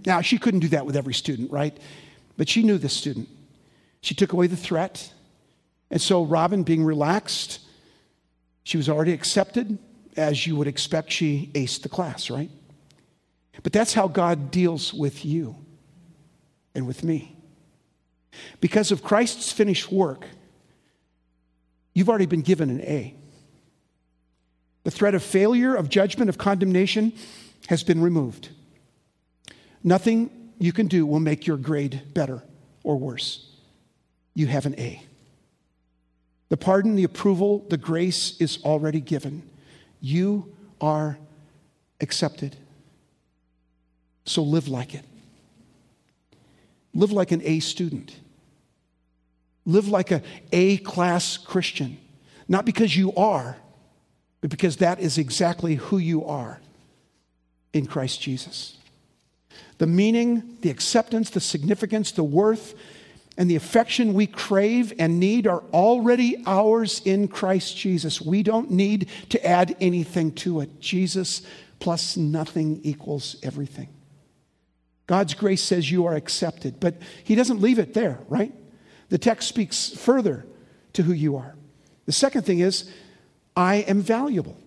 Now, 0.05 0.21
she 0.21 0.37
couldn't 0.37 0.61
do 0.61 0.69
that 0.69 0.85
with 0.85 0.95
every 0.95 1.13
student, 1.13 1.51
right? 1.51 1.77
But 2.37 2.49
she 2.49 2.63
knew 2.63 2.77
this 2.77 2.93
student. 2.93 3.29
She 4.01 4.15
took 4.15 4.33
away 4.33 4.47
the 4.47 4.57
threat. 4.57 5.11
And 5.89 6.01
so, 6.01 6.23
Robin, 6.23 6.63
being 6.63 6.83
relaxed, 6.83 7.59
she 8.67 8.75
was 8.75 8.89
already 8.89 9.13
accepted, 9.13 9.77
as 10.17 10.45
you 10.45 10.57
would 10.57 10.67
expect 10.67 11.09
she 11.09 11.49
aced 11.53 11.83
the 11.83 11.87
class, 11.87 12.29
right? 12.29 12.49
But 13.63 13.71
that's 13.71 13.93
how 13.93 14.09
God 14.09 14.51
deals 14.51 14.93
with 14.93 15.23
you 15.23 15.55
and 16.75 16.85
with 16.85 17.01
me. 17.01 17.37
Because 18.59 18.91
of 18.91 19.01
Christ's 19.01 19.53
finished 19.53 19.89
work, 19.89 20.25
you've 21.93 22.09
already 22.09 22.25
been 22.25 22.41
given 22.41 22.69
an 22.69 22.81
A. 22.81 23.15
The 24.83 24.91
threat 24.91 25.15
of 25.15 25.23
failure, 25.23 25.73
of 25.73 25.87
judgment, 25.87 26.27
of 26.27 26.37
condemnation 26.37 27.13
has 27.69 27.83
been 27.83 28.01
removed. 28.01 28.49
Nothing 29.81 30.51
you 30.59 30.73
can 30.73 30.87
do 30.87 31.05
will 31.05 31.21
make 31.21 31.47
your 31.47 31.55
grade 31.55 32.01
better 32.13 32.43
or 32.83 32.97
worse. 32.97 33.49
You 34.33 34.47
have 34.47 34.65
an 34.65 34.77
A. 34.77 35.06
The 36.49 36.57
pardon, 36.57 36.95
the 36.95 37.03
approval, 37.03 37.65
the 37.69 37.77
grace 37.77 38.39
is 38.39 38.59
already 38.63 39.01
given. 39.01 39.49
You 39.99 40.53
are 40.79 41.17
accepted. 41.99 42.55
So 44.25 44.43
live 44.43 44.67
like 44.67 44.93
it. 44.93 45.03
Live 46.93 47.11
like 47.11 47.31
an 47.31 47.41
A 47.43 47.59
student. 47.59 48.15
Live 49.65 49.87
like 49.87 50.11
a 50.11 50.21
A 50.51 50.77
class 50.77 51.37
Christian. 51.37 51.97
Not 52.47 52.65
because 52.65 52.95
you 52.95 53.13
are, 53.15 53.57
but 54.39 54.49
because 54.49 54.77
that 54.77 54.99
is 54.99 55.17
exactly 55.17 55.75
who 55.75 55.97
you 55.97 56.25
are 56.25 56.61
in 57.73 57.85
Christ 57.85 58.21
Jesus. 58.21 58.77
The 59.77 59.87
meaning, 59.87 60.57
the 60.61 60.69
acceptance, 60.69 61.29
the 61.29 61.39
significance, 61.39 62.11
the 62.11 62.23
worth, 62.23 62.73
and 63.37 63.49
the 63.49 63.55
affection 63.55 64.13
we 64.13 64.25
crave 64.25 64.91
and 64.97 65.19
need 65.19 65.45
are 65.45 65.63
already 65.71 66.43
ours 66.47 67.01
in 67.05 67.27
Christ 67.27 67.77
Jesus. 67.77 68.19
We 68.19 68.41
don't 68.41 68.71
need 68.71 69.09
to 69.29 69.45
add 69.45 69.75
anything 69.79 70.31
to 70.33 70.61
it. 70.61 70.79
Jesus 70.79 71.43
plus 71.79 72.17
nothing 72.17 72.81
equals 72.83 73.35
everything. 73.43 73.89
God's 75.05 75.35
grace 75.35 75.63
says 75.63 75.89
you 75.91 76.05
are 76.07 76.15
accepted, 76.15 76.79
but 76.79 76.95
He 77.23 77.35
doesn't 77.35 77.61
leave 77.61 77.79
it 77.79 77.93
there, 77.93 78.19
right? 78.27 78.53
The 79.09 79.17
text 79.17 79.47
speaks 79.47 79.89
further 79.89 80.45
to 80.93 81.03
who 81.03 81.13
you 81.13 81.37
are. 81.37 81.55
The 82.05 82.11
second 82.11 82.43
thing 82.43 82.59
is, 82.59 82.91
I 83.55 83.75
am 83.75 84.01
valuable. 84.01 84.57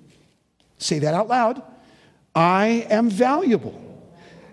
Say 0.78 1.00
that 1.00 1.12
out 1.12 1.28
loud. 1.28 1.62
I 2.34 2.86
am 2.88 3.10
valuable. 3.10 3.89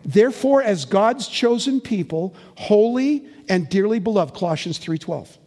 Therefore, 0.08 0.64
as 0.64 0.86
God's 0.86 1.28
chosen 1.28 1.82
people, 1.82 2.34
holy 2.56 3.26
and 3.50 3.70
dearly 3.70 4.00
beloved, 4.00 4.34
Colossians 4.34 4.80
3:12. 4.80 5.38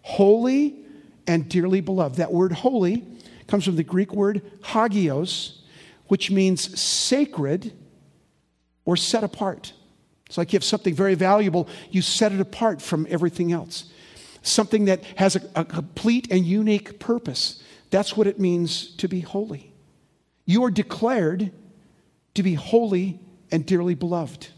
Holy 0.00 0.76
and 1.26 1.46
dearly 1.48 1.82
beloved. 1.82 2.16
That 2.16 2.32
word 2.32 2.52
holy 2.52 3.04
comes 3.46 3.66
from 3.66 3.76
the 3.76 3.84
Greek 3.84 4.14
word 4.14 4.40
hagios, 4.62 5.58
which 6.08 6.30
means 6.30 6.80
sacred 6.80 7.72
or 8.86 8.96
set 8.96 9.22
apart. 9.22 9.74
It's 10.26 10.38
like 10.38 10.52
you 10.52 10.56
have 10.56 10.64
something 10.64 10.94
very 10.94 11.14
valuable, 11.14 11.68
you 11.90 12.00
set 12.00 12.32
it 12.32 12.40
apart 12.40 12.80
from 12.80 13.06
everything 13.10 13.52
else. 13.52 13.84
Something 14.42 14.86
that 14.86 15.04
has 15.16 15.36
a, 15.36 15.42
a 15.54 15.64
complete 15.64 16.32
and 16.32 16.46
unique 16.46 16.98
purpose. 16.98 17.62
That's 17.90 18.16
what 18.16 18.26
it 18.26 18.40
means 18.40 18.94
to 18.96 19.08
be 19.08 19.20
holy. 19.20 19.74
You 20.46 20.64
are 20.64 20.70
declared 20.70 21.52
to 22.34 22.42
be 22.42 22.54
holy 22.54 23.20
and 23.52 23.66
dearly 23.66 23.94
beloved, 23.94 24.48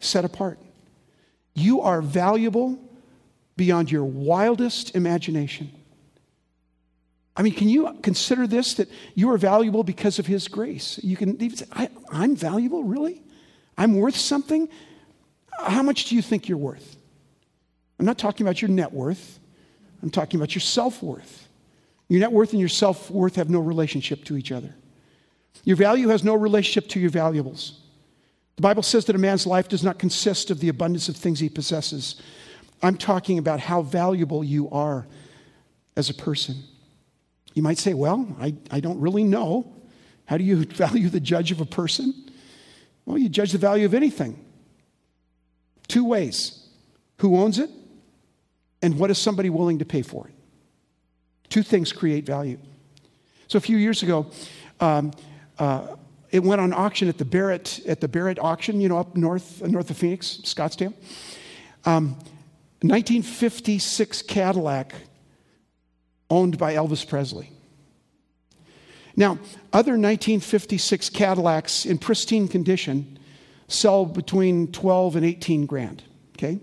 set 0.00 0.24
apart. 0.24 0.58
You 1.54 1.80
are 1.80 2.02
valuable 2.02 2.78
beyond 3.56 3.90
your 3.90 4.04
wildest 4.04 4.94
imagination. 4.94 5.70
I 7.36 7.42
mean, 7.42 7.54
can 7.54 7.68
you 7.68 7.98
consider 8.02 8.46
this 8.46 8.74
that 8.74 8.88
you 9.14 9.30
are 9.30 9.38
valuable 9.38 9.84
because 9.84 10.18
of 10.18 10.26
His 10.26 10.48
grace? 10.48 10.98
You 11.02 11.16
can 11.16 11.40
even 11.42 11.56
say, 11.56 11.66
I, 11.72 11.88
am 12.12 12.34
valuable, 12.34 12.84
really? 12.84 13.22
I'm 13.76 13.96
worth 13.96 14.16
something? 14.16 14.68
How 15.58 15.82
much 15.82 16.06
do 16.06 16.16
you 16.16 16.22
think 16.22 16.48
you're 16.48 16.58
worth? 16.58 16.96
I'm 17.98 18.06
not 18.06 18.18
talking 18.18 18.46
about 18.46 18.60
your 18.62 18.70
net 18.70 18.92
worth, 18.92 19.38
I'm 20.02 20.10
talking 20.10 20.38
about 20.38 20.54
your 20.54 20.60
self 20.60 21.02
worth. 21.02 21.48
Your 22.08 22.20
net 22.20 22.30
worth 22.30 22.52
and 22.52 22.60
your 22.60 22.68
self 22.68 23.10
worth 23.10 23.36
have 23.36 23.50
no 23.50 23.60
relationship 23.60 24.24
to 24.24 24.36
each 24.36 24.52
other. 24.52 24.74
Your 25.64 25.76
value 25.76 26.08
has 26.08 26.22
no 26.22 26.34
relationship 26.34 26.88
to 26.90 27.00
your 27.00 27.10
valuables. 27.10 27.80
The 28.56 28.62
Bible 28.62 28.82
says 28.82 29.04
that 29.04 29.16
a 29.16 29.18
man's 29.18 29.46
life 29.46 29.68
does 29.68 29.84
not 29.84 29.98
consist 29.98 30.50
of 30.50 30.60
the 30.60 30.70
abundance 30.70 31.08
of 31.08 31.16
things 31.16 31.40
he 31.40 31.48
possesses. 31.48 32.20
I'm 32.82 32.96
talking 32.96 33.38
about 33.38 33.60
how 33.60 33.82
valuable 33.82 34.42
you 34.42 34.70
are 34.70 35.06
as 35.96 36.10
a 36.10 36.14
person. 36.14 36.56
You 37.54 37.62
might 37.62 37.78
say, 37.78 37.94
Well, 37.94 38.34
I, 38.40 38.54
I 38.70 38.80
don't 38.80 39.00
really 39.00 39.24
know. 39.24 39.74
How 40.24 40.36
do 40.36 40.44
you 40.44 40.64
value 40.64 41.08
the 41.08 41.20
judge 41.20 41.52
of 41.52 41.60
a 41.60 41.66
person? 41.66 42.14
Well, 43.04 43.18
you 43.18 43.28
judge 43.28 43.52
the 43.52 43.58
value 43.58 43.86
of 43.86 43.94
anything. 43.94 44.44
Two 45.86 46.04
ways 46.04 46.66
who 47.18 47.36
owns 47.36 47.58
it, 47.58 47.70
and 48.82 48.98
what 48.98 49.10
is 49.10 49.18
somebody 49.18 49.48
willing 49.48 49.78
to 49.78 49.84
pay 49.84 50.02
for 50.02 50.28
it? 50.28 50.34
Two 51.48 51.62
things 51.62 51.92
create 51.92 52.26
value. 52.26 52.58
So 53.48 53.56
a 53.58 53.60
few 53.60 53.76
years 53.76 54.02
ago, 54.02 54.30
um, 54.80 55.12
uh, 55.58 55.96
it 56.30 56.42
went 56.42 56.60
on 56.60 56.72
auction 56.72 57.08
at 57.08 57.18
the 57.18 57.24
Barrett 57.24 57.80
at 57.86 58.00
the 58.00 58.08
Barrett 58.08 58.38
auction, 58.38 58.80
you 58.80 58.88
know, 58.88 58.98
up 58.98 59.16
north 59.16 59.62
north 59.62 59.90
of 59.90 59.96
Phoenix, 59.96 60.40
Scottsdale. 60.44 60.94
Um, 61.84 62.16
1956 62.82 64.22
Cadillac 64.22 64.94
owned 66.28 66.58
by 66.58 66.74
Elvis 66.74 67.08
Presley. 67.08 67.50
Now, 69.16 69.38
other 69.72 69.92
1956 69.92 71.08
Cadillacs 71.10 71.86
in 71.86 71.98
pristine 71.98 72.48
condition 72.48 73.18
sell 73.68 74.04
between 74.04 74.70
12 74.72 75.16
and 75.16 75.24
18 75.24 75.66
grand, 75.66 76.02
okay? 76.36 76.58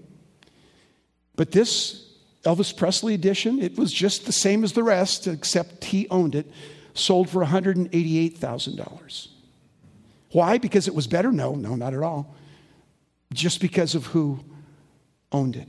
But 1.35 1.51
this 1.51 2.13
Elvis 2.45 2.75
Presley 2.75 3.15
edition, 3.15 3.61
it 3.61 3.77
was 3.77 3.91
just 3.91 4.25
the 4.25 4.31
same 4.31 4.63
as 4.63 4.73
the 4.73 4.83
rest, 4.83 5.25
except 5.27 5.85
he 5.85 6.07
owned 6.09 6.35
it, 6.35 6.45
sold 6.93 7.29
for 7.29 7.43
$188,000. 7.43 9.27
Why? 10.33 10.57
Because 10.57 10.87
it 10.87 10.95
was 10.95 11.07
better? 11.07 11.31
No, 11.31 11.53
no, 11.55 11.75
not 11.75 11.93
at 11.93 12.01
all. 12.01 12.35
Just 13.31 13.61
because 13.61 13.95
of 13.95 14.07
who 14.07 14.39
owned 15.31 15.55
it. 15.55 15.67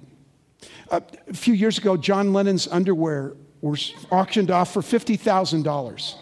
Uh, 0.90 1.00
a 1.28 1.34
few 1.34 1.54
years 1.54 1.78
ago, 1.78 1.96
John 1.96 2.32
Lennon's 2.32 2.66
underwear 2.66 3.34
was 3.60 3.92
auctioned 4.10 4.50
off 4.50 4.72
for 4.72 4.80
$50,000. 4.80 6.14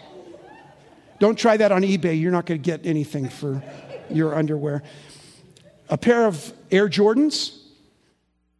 Don't 1.19 1.39
try 1.39 1.57
that 1.57 1.71
on 1.71 1.83
eBay. 1.83 2.19
You're 2.19 2.31
not 2.31 2.45
going 2.45 2.61
to 2.61 2.65
get 2.65 2.85
anything 2.85 3.29
for 3.29 3.63
your 4.09 4.35
underwear. 4.35 4.83
A 5.89 5.97
pair 5.97 6.25
of 6.25 6.53
Air 6.69 6.89
Jordans, 6.89 7.59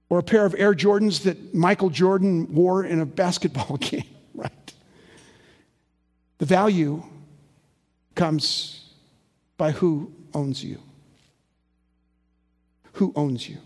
or 0.10 0.20
a 0.20 0.24
pair 0.24 0.46
of 0.46 0.56
Air 0.58 0.74
Jordans 0.74 1.24
that 1.24 1.54
Michael 1.54 1.90
Jordan 1.90 2.54
wore 2.54 2.86
in 2.86 3.02
a 3.02 3.06
basketball 3.06 3.78
game, 3.82 4.06
right? 4.34 4.74
The 6.38 6.46
value 6.46 7.04
comes 8.16 8.83
by 9.64 9.72
who 9.72 10.12
owns 10.34 10.62
you. 10.62 10.78
Who 12.96 13.14
owns 13.16 13.48
you? 13.48 13.60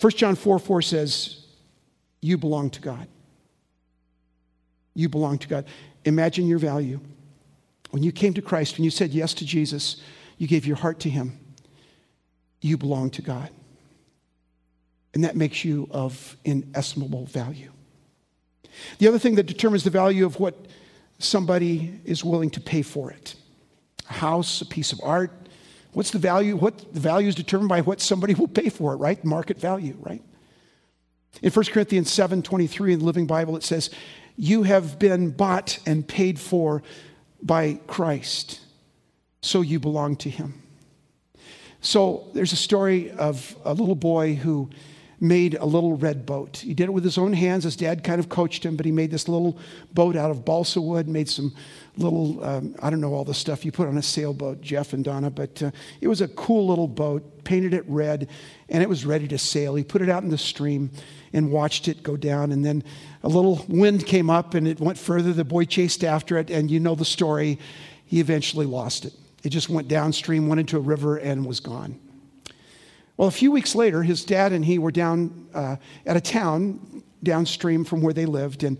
1 0.00 0.10
John 0.14 0.34
4 0.34 0.58
4 0.58 0.82
says, 0.82 1.46
You 2.20 2.36
belong 2.36 2.70
to 2.70 2.80
God. 2.80 3.06
You 4.94 5.08
belong 5.08 5.38
to 5.38 5.46
God. 5.46 5.66
Imagine 6.04 6.48
your 6.48 6.58
value. 6.58 6.98
When 7.92 8.02
you 8.02 8.10
came 8.10 8.34
to 8.34 8.42
Christ, 8.42 8.76
when 8.76 8.82
you 8.82 8.90
said 8.90 9.10
yes 9.10 9.34
to 9.34 9.46
Jesus, 9.46 10.02
you 10.36 10.48
gave 10.48 10.66
your 10.66 10.74
heart 10.74 10.98
to 11.00 11.08
Him, 11.08 11.38
you 12.60 12.76
belong 12.76 13.10
to 13.10 13.22
God. 13.22 13.50
And 15.14 15.22
that 15.22 15.36
makes 15.36 15.64
you 15.64 15.86
of 15.92 16.36
inestimable 16.44 17.26
value. 17.26 17.70
The 18.98 19.06
other 19.06 19.20
thing 19.20 19.36
that 19.36 19.46
determines 19.46 19.84
the 19.84 19.90
value 19.90 20.26
of 20.26 20.40
what 20.40 20.56
somebody 21.20 22.00
is 22.04 22.24
willing 22.24 22.50
to 22.50 22.60
pay 22.60 22.82
for 22.82 23.12
it 23.12 23.36
a 24.08 24.12
house, 24.14 24.60
a 24.60 24.66
piece 24.66 24.92
of 24.92 25.00
art, 25.02 25.32
What's 25.92 26.10
the 26.10 26.18
value? 26.18 26.56
What 26.56 26.94
the 26.94 27.00
value 27.00 27.28
is 27.28 27.34
determined 27.34 27.68
by 27.68 27.80
what 27.80 28.00
somebody 28.00 28.34
will 28.38 28.48
pay 28.48 28.68
for 28.68 28.92
it, 28.92 28.96
right? 28.96 29.22
Market 29.24 29.58
value, 29.58 29.96
right? 30.00 30.22
In 31.42 31.50
1 31.50 31.64
Corinthians 31.66 32.10
7 32.10 32.42
23 32.42 32.92
in 32.92 32.98
the 33.00 33.04
Living 33.04 33.26
Bible, 33.26 33.56
it 33.56 33.62
says, 33.62 33.90
You 34.36 34.62
have 34.62 34.98
been 34.98 35.30
bought 35.30 35.78
and 35.86 36.06
paid 36.06 36.38
for 36.38 36.82
by 37.42 37.80
Christ, 37.86 38.60
so 39.40 39.60
you 39.60 39.78
belong 39.78 40.16
to 40.16 40.30
him. 40.30 40.62
So 41.80 42.28
there's 42.34 42.52
a 42.52 42.56
story 42.56 43.10
of 43.10 43.56
a 43.64 43.72
little 43.72 43.94
boy 43.94 44.34
who 44.34 44.70
made 45.20 45.54
a 45.54 45.64
little 45.64 45.96
red 45.96 46.24
boat. 46.24 46.58
He 46.58 46.74
did 46.74 46.84
it 46.84 46.92
with 46.92 47.04
his 47.04 47.18
own 47.18 47.32
hands. 47.32 47.64
His 47.64 47.76
dad 47.76 48.04
kind 48.04 48.20
of 48.20 48.28
coached 48.28 48.64
him, 48.64 48.76
but 48.76 48.86
he 48.86 48.92
made 48.92 49.10
this 49.10 49.28
little 49.28 49.58
boat 49.92 50.16
out 50.16 50.30
of 50.30 50.44
balsa 50.44 50.80
wood, 50.80 51.08
made 51.08 51.28
some 51.28 51.54
little, 51.96 52.44
um, 52.44 52.74
I 52.80 52.90
don't 52.90 53.00
know 53.00 53.12
all 53.12 53.24
the 53.24 53.34
stuff 53.34 53.64
you 53.64 53.72
put 53.72 53.88
on 53.88 53.96
a 53.98 54.02
sailboat, 54.02 54.60
Jeff 54.60 54.92
and 54.92 55.04
Donna, 55.04 55.30
but 55.30 55.62
uh, 55.62 55.70
it 56.00 56.08
was 56.08 56.20
a 56.20 56.28
cool 56.28 56.68
little 56.68 56.86
boat, 56.86 57.44
painted 57.44 57.74
it 57.74 57.84
red, 57.88 58.28
and 58.68 58.82
it 58.82 58.88
was 58.88 59.04
ready 59.04 59.26
to 59.28 59.38
sail. 59.38 59.74
He 59.74 59.82
put 59.82 60.02
it 60.02 60.08
out 60.08 60.22
in 60.22 60.28
the 60.28 60.38
stream 60.38 60.90
and 61.32 61.50
watched 61.50 61.88
it 61.88 62.02
go 62.02 62.16
down, 62.16 62.52
and 62.52 62.64
then 62.64 62.84
a 63.22 63.28
little 63.28 63.64
wind 63.68 64.06
came 64.06 64.30
up 64.30 64.54
and 64.54 64.68
it 64.68 64.80
went 64.80 64.98
further. 64.98 65.32
The 65.32 65.44
boy 65.44 65.64
chased 65.64 66.04
after 66.04 66.38
it, 66.38 66.50
and 66.50 66.70
you 66.70 66.80
know 66.80 66.94
the 66.94 67.04
story. 67.04 67.58
He 68.06 68.20
eventually 68.20 68.66
lost 68.66 69.04
it. 69.04 69.12
It 69.42 69.50
just 69.50 69.68
went 69.68 69.88
downstream, 69.88 70.48
went 70.48 70.60
into 70.60 70.76
a 70.76 70.80
river, 70.80 71.16
and 71.16 71.44
was 71.44 71.60
gone. 71.60 71.98
Well, 73.18 73.26
a 73.26 73.32
few 73.32 73.50
weeks 73.50 73.74
later, 73.74 74.04
his 74.04 74.24
dad 74.24 74.52
and 74.52 74.64
he 74.64 74.78
were 74.78 74.92
down 74.92 75.48
uh, 75.52 75.76
at 76.06 76.16
a 76.16 76.20
town 76.20 77.02
downstream 77.22 77.84
from 77.84 78.00
where 78.00 78.14
they 78.14 78.26
lived 78.26 78.62
and 78.62 78.78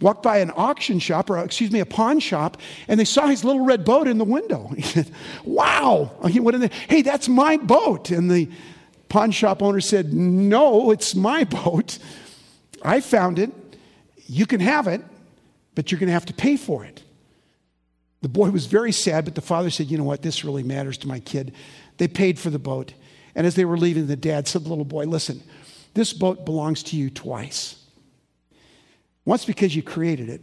walked 0.00 0.24
by 0.24 0.38
an 0.38 0.50
auction 0.56 0.98
shop, 0.98 1.30
or 1.30 1.38
excuse 1.38 1.70
me, 1.70 1.78
a 1.78 1.86
pawn 1.86 2.18
shop, 2.18 2.60
and 2.88 2.98
they 2.98 3.04
saw 3.04 3.28
his 3.28 3.44
little 3.44 3.64
red 3.64 3.84
boat 3.84 4.08
in 4.08 4.18
the 4.18 4.24
window. 4.24 4.68
He 4.76 4.82
said, 4.82 5.10
Wow. 5.44 6.10
He 6.28 6.40
went 6.40 6.56
in 6.56 6.62
there, 6.62 6.70
Hey, 6.88 7.02
that's 7.02 7.28
my 7.28 7.56
boat. 7.56 8.10
And 8.10 8.28
the 8.28 8.50
pawn 9.08 9.30
shop 9.30 9.62
owner 9.62 9.80
said, 9.80 10.12
No, 10.12 10.90
it's 10.90 11.14
my 11.14 11.44
boat. 11.64 11.98
I 12.82 13.00
found 13.00 13.38
it. 13.38 13.52
You 14.26 14.46
can 14.46 14.58
have 14.58 14.88
it, 14.88 15.00
but 15.76 15.92
you're 15.92 16.00
going 16.00 16.08
to 16.08 16.12
have 16.12 16.26
to 16.26 16.34
pay 16.34 16.56
for 16.56 16.84
it. 16.84 17.04
The 18.22 18.28
boy 18.28 18.50
was 18.50 18.66
very 18.66 18.90
sad, 18.90 19.24
but 19.24 19.36
the 19.36 19.40
father 19.40 19.70
said, 19.70 19.86
You 19.86 19.96
know 19.96 20.04
what? 20.04 20.22
This 20.22 20.44
really 20.44 20.64
matters 20.64 20.98
to 20.98 21.08
my 21.08 21.20
kid. 21.20 21.54
They 21.98 22.08
paid 22.08 22.36
for 22.40 22.50
the 22.50 22.58
boat. 22.58 22.92
And 23.36 23.46
as 23.46 23.54
they 23.54 23.66
were 23.66 23.76
leaving, 23.76 24.06
the 24.06 24.16
dad 24.16 24.48
said 24.48 24.62
little 24.62 24.86
boy, 24.86 25.04
Listen, 25.04 25.42
this 25.94 26.12
boat 26.12 26.44
belongs 26.44 26.82
to 26.84 26.96
you 26.96 27.10
twice. 27.10 27.84
Once 29.26 29.44
because 29.44 29.76
you 29.76 29.82
created 29.82 30.30
it, 30.30 30.40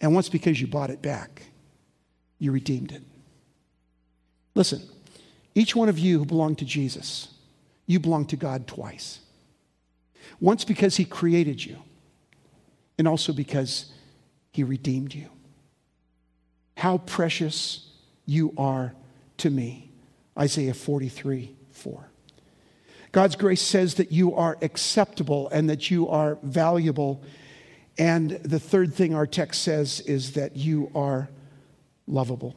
and 0.00 0.14
once 0.14 0.28
because 0.28 0.60
you 0.60 0.66
bought 0.66 0.90
it 0.90 1.02
back. 1.02 1.42
You 2.38 2.52
redeemed 2.52 2.92
it. 2.92 3.02
Listen, 4.54 4.80
each 5.54 5.74
one 5.74 5.88
of 5.88 5.98
you 5.98 6.20
who 6.20 6.24
belong 6.24 6.54
to 6.56 6.64
Jesus, 6.64 7.28
you 7.86 7.98
belong 7.98 8.26
to 8.26 8.36
God 8.36 8.66
twice. 8.66 9.18
Once 10.38 10.64
because 10.64 10.96
He 10.96 11.04
created 11.04 11.64
you, 11.64 11.76
and 12.96 13.08
also 13.08 13.32
because 13.32 13.92
He 14.52 14.62
redeemed 14.62 15.14
you. 15.14 15.28
How 16.76 16.98
precious 16.98 17.90
you 18.24 18.54
are 18.56 18.94
to 19.38 19.50
me. 19.50 19.89
Isaiah 20.38 20.74
43 20.74 21.56
4. 21.72 22.10
God's 23.12 23.36
grace 23.36 23.62
says 23.62 23.94
that 23.94 24.12
you 24.12 24.34
are 24.34 24.56
acceptable 24.62 25.48
and 25.50 25.68
that 25.68 25.90
you 25.90 26.08
are 26.08 26.38
valuable. 26.42 27.22
And 27.98 28.30
the 28.30 28.60
third 28.60 28.94
thing 28.94 29.14
our 29.14 29.26
text 29.26 29.62
says 29.62 30.00
is 30.00 30.32
that 30.32 30.56
you 30.56 30.90
are 30.94 31.28
lovable. 32.06 32.54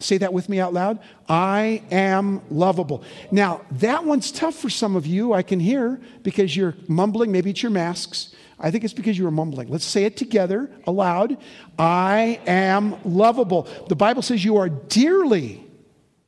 Say 0.00 0.18
that 0.18 0.32
with 0.32 0.48
me 0.48 0.58
out 0.58 0.74
loud. 0.74 0.98
I 1.28 1.82
am 1.90 2.42
lovable. 2.50 3.04
Now, 3.30 3.60
that 3.70 4.04
one's 4.04 4.32
tough 4.32 4.56
for 4.56 4.68
some 4.68 4.96
of 4.96 5.06
you, 5.06 5.32
I 5.32 5.42
can 5.42 5.60
hear, 5.60 6.00
because 6.24 6.56
you're 6.56 6.74
mumbling. 6.88 7.30
Maybe 7.30 7.50
it's 7.50 7.62
your 7.62 7.70
masks. 7.70 8.34
I 8.58 8.70
think 8.70 8.84
it's 8.84 8.92
because 8.92 9.16
you 9.16 9.24
were 9.24 9.30
mumbling. 9.30 9.68
Let's 9.68 9.84
say 9.84 10.04
it 10.04 10.16
together 10.16 10.70
aloud. 10.86 11.36
I 11.78 12.40
am 12.46 12.96
lovable. 13.04 13.68
The 13.88 13.96
Bible 13.96 14.22
says 14.22 14.44
you 14.44 14.56
are 14.56 14.68
dearly 14.68 15.64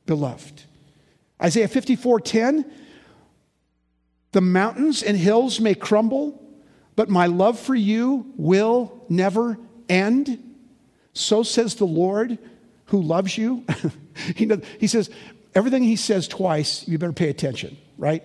beloved. 0.05 0.63
Isaiah 1.41 1.67
54 1.67 2.19
10, 2.21 2.71
the 4.31 4.41
mountains 4.41 5.03
and 5.03 5.17
hills 5.17 5.59
may 5.59 5.75
crumble, 5.75 6.41
but 6.95 7.09
my 7.09 7.27
love 7.27 7.59
for 7.59 7.75
you 7.75 8.33
will 8.37 9.05
never 9.09 9.57
end. 9.89 10.41
So 11.13 11.43
says 11.43 11.75
the 11.75 11.85
Lord 11.85 12.37
who 12.85 13.01
loves 13.01 13.37
you. 13.37 13.65
he, 14.35 14.51
he 14.79 14.87
says, 14.87 15.09
everything 15.53 15.83
he 15.83 15.95
says 15.95 16.27
twice, 16.27 16.87
you 16.87 16.97
better 16.97 17.13
pay 17.13 17.29
attention, 17.29 17.77
right? 17.97 18.23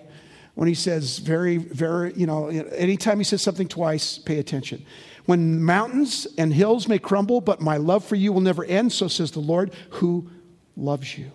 When 0.55 0.67
he 0.67 0.73
says 0.73 1.19
very, 1.19 1.57
very, 1.57 2.13
you 2.13 2.27
know, 2.27 2.47
anytime 2.47 3.17
he 3.17 3.23
says 3.23 3.41
something 3.41 3.67
twice, 3.67 4.17
pay 4.17 4.37
attention. 4.37 4.85
When 5.25 5.63
mountains 5.63 6.27
and 6.37 6.53
hills 6.53 6.87
may 6.87 6.99
crumble, 6.99 7.41
but 7.41 7.61
my 7.61 7.77
love 7.77 8.03
for 8.03 8.15
you 8.15 8.33
will 8.33 8.41
never 8.41 8.65
end, 8.65 8.91
so 8.91 9.07
says 9.07 9.31
the 9.31 9.39
Lord 9.39 9.73
who 9.91 10.29
loves 10.75 11.17
you. 11.17 11.31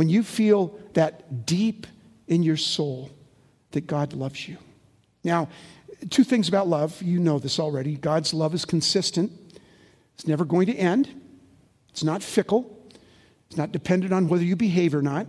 When 0.00 0.08
you 0.08 0.22
feel 0.22 0.80
that 0.94 1.44
deep 1.44 1.86
in 2.26 2.42
your 2.42 2.56
soul 2.56 3.10
that 3.72 3.86
God 3.86 4.14
loves 4.14 4.48
you. 4.48 4.56
Now, 5.24 5.50
two 6.08 6.24
things 6.24 6.48
about 6.48 6.68
love. 6.68 7.02
You 7.02 7.20
know 7.20 7.38
this 7.38 7.58
already. 7.60 7.96
God's 7.96 8.32
love 8.32 8.54
is 8.54 8.64
consistent, 8.64 9.30
it's 10.14 10.26
never 10.26 10.46
going 10.46 10.68
to 10.68 10.74
end, 10.74 11.10
it's 11.90 12.02
not 12.02 12.22
fickle, 12.22 12.82
it's 13.48 13.58
not 13.58 13.72
dependent 13.72 14.14
on 14.14 14.26
whether 14.26 14.42
you 14.42 14.56
behave 14.56 14.94
or 14.94 15.02
not. 15.02 15.26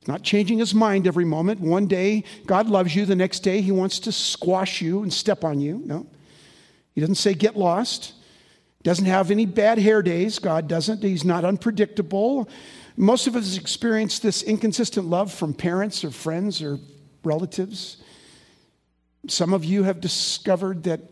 It's 0.00 0.08
not 0.08 0.24
changing 0.24 0.58
his 0.58 0.74
mind 0.74 1.06
every 1.06 1.24
moment. 1.24 1.60
One 1.60 1.86
day, 1.86 2.24
God 2.46 2.68
loves 2.68 2.96
you. 2.96 3.06
The 3.06 3.14
next 3.14 3.44
day, 3.44 3.60
he 3.60 3.70
wants 3.70 4.00
to 4.00 4.10
squash 4.10 4.82
you 4.82 5.04
and 5.04 5.12
step 5.12 5.44
on 5.44 5.60
you. 5.60 5.80
No. 5.84 6.04
He 6.96 7.00
doesn't 7.00 7.14
say 7.14 7.32
get 7.32 7.56
lost. 7.56 8.14
Doesn't 8.82 9.06
have 9.06 9.30
any 9.30 9.46
bad 9.46 9.78
hair 9.78 10.02
days. 10.02 10.40
God 10.40 10.66
doesn't. 10.66 11.00
He's 11.00 11.24
not 11.24 11.44
unpredictable. 11.44 12.48
Most 13.00 13.28
of 13.28 13.36
us 13.36 13.56
experience 13.56 14.18
this 14.18 14.42
inconsistent 14.42 15.06
love 15.06 15.32
from 15.32 15.54
parents 15.54 16.04
or 16.04 16.10
friends 16.10 16.60
or 16.60 16.80
relatives. 17.22 17.98
Some 19.28 19.54
of 19.54 19.64
you 19.64 19.84
have 19.84 20.00
discovered 20.00 20.82
that 20.82 21.02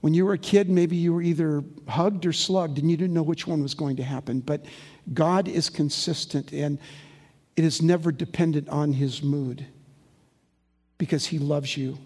when 0.00 0.12
you 0.12 0.26
were 0.26 0.32
a 0.32 0.38
kid, 0.38 0.68
maybe 0.68 0.96
you 0.96 1.14
were 1.14 1.22
either 1.22 1.62
hugged 1.86 2.26
or 2.26 2.32
slugged 2.32 2.78
and 2.78 2.90
you 2.90 2.96
didn't 2.96 3.14
know 3.14 3.22
which 3.22 3.46
one 3.46 3.62
was 3.62 3.74
going 3.74 3.94
to 3.96 4.02
happen. 4.02 4.40
But 4.40 4.64
God 5.14 5.46
is 5.46 5.70
consistent 5.70 6.52
and 6.52 6.80
it 7.54 7.62
is 7.62 7.80
never 7.80 8.10
dependent 8.10 8.68
on 8.68 8.92
his 8.92 9.22
mood 9.22 9.64
because 10.98 11.26
he 11.26 11.38
loves 11.38 11.76
you 11.76 11.96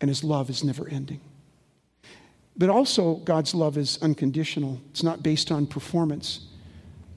and 0.00 0.08
his 0.08 0.22
love 0.22 0.50
is 0.50 0.62
never 0.62 0.88
ending. 0.88 1.20
But 2.56 2.70
also, 2.70 3.16
God's 3.16 3.56
love 3.56 3.76
is 3.76 3.98
unconditional. 4.02 4.80
It's 4.90 5.02
not 5.02 5.24
based 5.24 5.50
on 5.50 5.66
performance, 5.66 6.46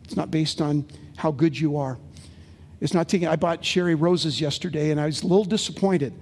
it's 0.09 0.17
not 0.17 0.31
based 0.31 0.59
on 0.59 0.87
how 1.17 1.29
good 1.29 1.55
you 1.55 1.77
are. 1.77 1.99
It's 2.81 2.95
not 2.95 3.07
taking, 3.07 3.27
I 3.27 3.35
bought 3.35 3.63
Sherry 3.63 3.93
roses 3.93 4.41
yesterday 4.41 4.89
and 4.89 4.99
I 4.99 5.05
was 5.05 5.21
a 5.21 5.27
little 5.27 5.45
disappointed 5.45 6.13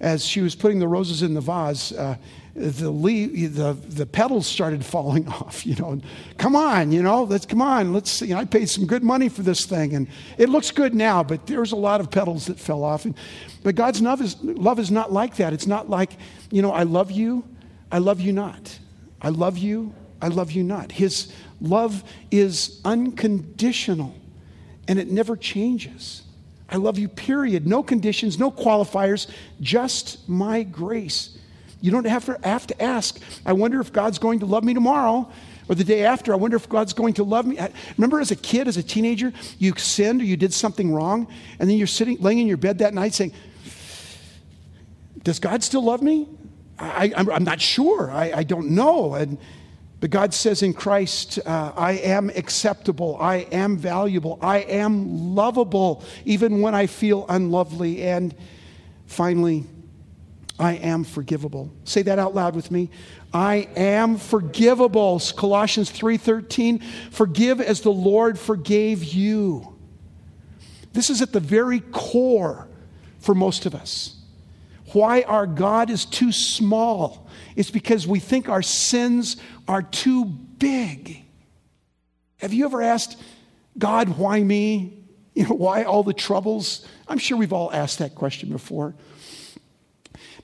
as 0.00 0.24
she 0.24 0.40
was 0.40 0.54
putting 0.54 0.78
the 0.78 0.88
roses 0.88 1.20
in 1.20 1.34
the 1.34 1.42
vase. 1.42 1.92
Uh, 1.92 2.16
the, 2.54 2.88
leaf, 2.88 3.52
the, 3.52 3.74
the 3.74 4.06
petals 4.06 4.46
started 4.46 4.82
falling 4.86 5.28
off, 5.28 5.66
you 5.66 5.74
know. 5.74 6.00
Come 6.38 6.56
on, 6.56 6.92
you 6.92 7.02
know, 7.02 7.24
let's 7.24 7.44
come 7.44 7.60
on, 7.60 7.92
let's, 7.92 8.22
you 8.22 8.28
know, 8.28 8.40
I 8.40 8.46
paid 8.46 8.70
some 8.70 8.86
good 8.86 9.02
money 9.02 9.28
for 9.28 9.42
this 9.42 9.66
thing 9.66 9.94
and 9.94 10.08
it 10.38 10.48
looks 10.48 10.70
good 10.70 10.94
now, 10.94 11.22
but 11.22 11.46
there's 11.46 11.72
a 11.72 11.76
lot 11.76 12.00
of 12.00 12.10
petals 12.10 12.46
that 12.46 12.58
fell 12.58 12.84
off. 12.84 13.04
And, 13.04 13.14
but 13.62 13.74
God's 13.74 14.00
love 14.00 14.22
is, 14.22 14.42
love 14.42 14.78
is 14.78 14.90
not 14.90 15.12
like 15.12 15.36
that. 15.36 15.52
It's 15.52 15.66
not 15.66 15.90
like, 15.90 16.12
you 16.50 16.62
know, 16.62 16.72
I 16.72 16.84
love 16.84 17.10
you, 17.10 17.44
I 17.92 17.98
love 17.98 18.18
you 18.18 18.32
not. 18.32 18.78
I 19.20 19.28
love 19.28 19.58
you, 19.58 19.92
I 20.22 20.28
love 20.28 20.52
you 20.52 20.62
not. 20.62 20.90
His 20.90 21.30
love 21.60 22.04
is 22.30 22.80
unconditional 22.84 24.14
and 24.88 24.98
it 24.98 25.10
never 25.10 25.36
changes. 25.36 26.22
I 26.68 26.76
love 26.76 26.98
you, 26.98 27.08
period. 27.08 27.66
No 27.66 27.82
conditions, 27.82 28.38
no 28.38 28.50
qualifiers, 28.50 29.28
just 29.60 30.28
my 30.28 30.62
grace. 30.62 31.38
You 31.80 31.90
don't 31.90 32.06
have 32.06 32.24
to, 32.26 32.38
have 32.42 32.66
to 32.68 32.82
ask, 32.82 33.20
I 33.44 33.52
wonder 33.52 33.80
if 33.80 33.92
God's 33.92 34.18
going 34.18 34.40
to 34.40 34.46
love 34.46 34.64
me 34.64 34.74
tomorrow 34.74 35.30
or 35.68 35.74
the 35.74 35.84
day 35.84 36.04
after. 36.04 36.32
I 36.32 36.36
wonder 36.36 36.56
if 36.56 36.68
God's 36.68 36.92
going 36.92 37.14
to 37.14 37.24
love 37.24 37.46
me. 37.46 37.58
Remember 37.96 38.20
as 38.20 38.30
a 38.30 38.36
kid, 38.36 38.66
as 38.66 38.76
a 38.76 38.82
teenager, 38.82 39.32
you 39.58 39.74
sinned 39.76 40.20
or 40.20 40.24
you 40.24 40.36
did 40.36 40.52
something 40.52 40.92
wrong, 40.92 41.28
and 41.58 41.68
then 41.68 41.76
you're 41.76 41.86
sitting, 41.86 42.18
laying 42.18 42.38
in 42.38 42.46
your 42.46 42.56
bed 42.56 42.78
that 42.78 42.94
night 42.94 43.14
saying, 43.14 43.32
Does 45.22 45.38
God 45.38 45.62
still 45.62 45.82
love 45.82 46.02
me? 46.02 46.28
I, 46.78 47.12
am 47.16 47.44
not 47.44 47.60
sure. 47.60 48.10
I, 48.10 48.32
I, 48.36 48.42
don't 48.42 48.70
know. 48.70 49.14
And, 49.14 49.38
but 50.00 50.10
God 50.10 50.34
says 50.34 50.62
in 50.62 50.74
Christ, 50.74 51.38
uh, 51.46 51.72
I 51.74 51.92
am 51.92 52.30
acceptable. 52.30 53.16
I 53.18 53.36
am 53.50 53.78
valuable. 53.78 54.38
I 54.42 54.58
am 54.58 55.34
lovable, 55.34 56.04
even 56.24 56.60
when 56.60 56.74
I 56.74 56.86
feel 56.86 57.24
unlovely. 57.28 58.02
And 58.02 58.34
finally, 59.06 59.64
I 60.58 60.74
am 60.74 61.04
forgivable. 61.04 61.70
Say 61.84 62.02
that 62.02 62.18
out 62.18 62.34
loud 62.34 62.54
with 62.54 62.70
me. 62.70 62.90
I 63.32 63.68
am 63.76 64.16
forgivable. 64.16 65.20
Colossians 65.36 65.90
3:13, 65.90 66.80
forgive 67.10 67.60
as 67.60 67.80
the 67.80 67.92
Lord 67.92 68.38
forgave 68.38 69.04
you. 69.04 69.74
This 70.92 71.10
is 71.10 71.20
at 71.20 71.32
the 71.32 71.40
very 71.40 71.80
core 71.80 72.68
for 73.18 73.34
most 73.34 73.66
of 73.66 73.74
us. 73.74 74.14
Why 74.92 75.22
our 75.22 75.46
God 75.46 75.90
is 75.90 76.04
too 76.04 76.32
small 76.32 77.28
is 77.54 77.70
because 77.70 78.06
we 78.06 78.20
think 78.20 78.48
our 78.48 78.62
sins 78.62 79.36
are 79.68 79.82
too 79.82 80.24
big. 80.24 81.22
Have 82.38 82.52
you 82.52 82.64
ever 82.64 82.82
asked 82.82 83.20
God, 83.78 84.16
why 84.16 84.42
me? 84.42 85.04
You 85.34 85.44
know, 85.44 85.54
why 85.54 85.82
all 85.82 86.02
the 86.02 86.14
troubles? 86.14 86.86
I'm 87.08 87.18
sure 87.18 87.36
we've 87.36 87.52
all 87.52 87.70
asked 87.72 87.98
that 87.98 88.14
question 88.14 88.48
before. 88.48 88.94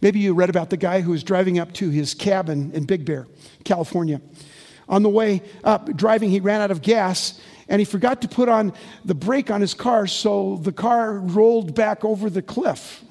Maybe 0.03 0.19
you 0.19 0.35
read 0.35 0.51
about 0.51 0.69
the 0.69 0.77
guy 0.77 1.01
who 1.01 1.13
was 1.13 1.23
driving 1.23 1.59
up 1.59 1.73
to 1.75 1.89
his 1.89 2.13
cabin 2.13 2.73
in 2.73 2.85
Big 2.85 3.05
Bear, 3.05 3.27
California. 3.65 4.21
On 4.89 5.03
the 5.03 5.09
way 5.09 5.43
up, 5.65 5.97
driving, 5.97 6.29
he 6.31 6.41
ran 6.41 6.61
out 6.61 6.71
of 6.71 6.83
gas 6.83 7.41
and 7.69 7.81
he 7.81 7.85
forgot 7.85 8.21
to 8.23 8.29
put 8.29 8.49
on 8.49 8.75
the 9.05 9.15
brake 9.15 9.51
on 9.51 9.61
his 9.61 9.73
car, 9.73 10.07
so 10.07 10.57
the 10.61 10.73
car 10.73 11.19
rolled 11.21 11.75
back 11.75 12.05
over 12.05 12.29
the 12.29 12.43
cliff. 12.43 13.03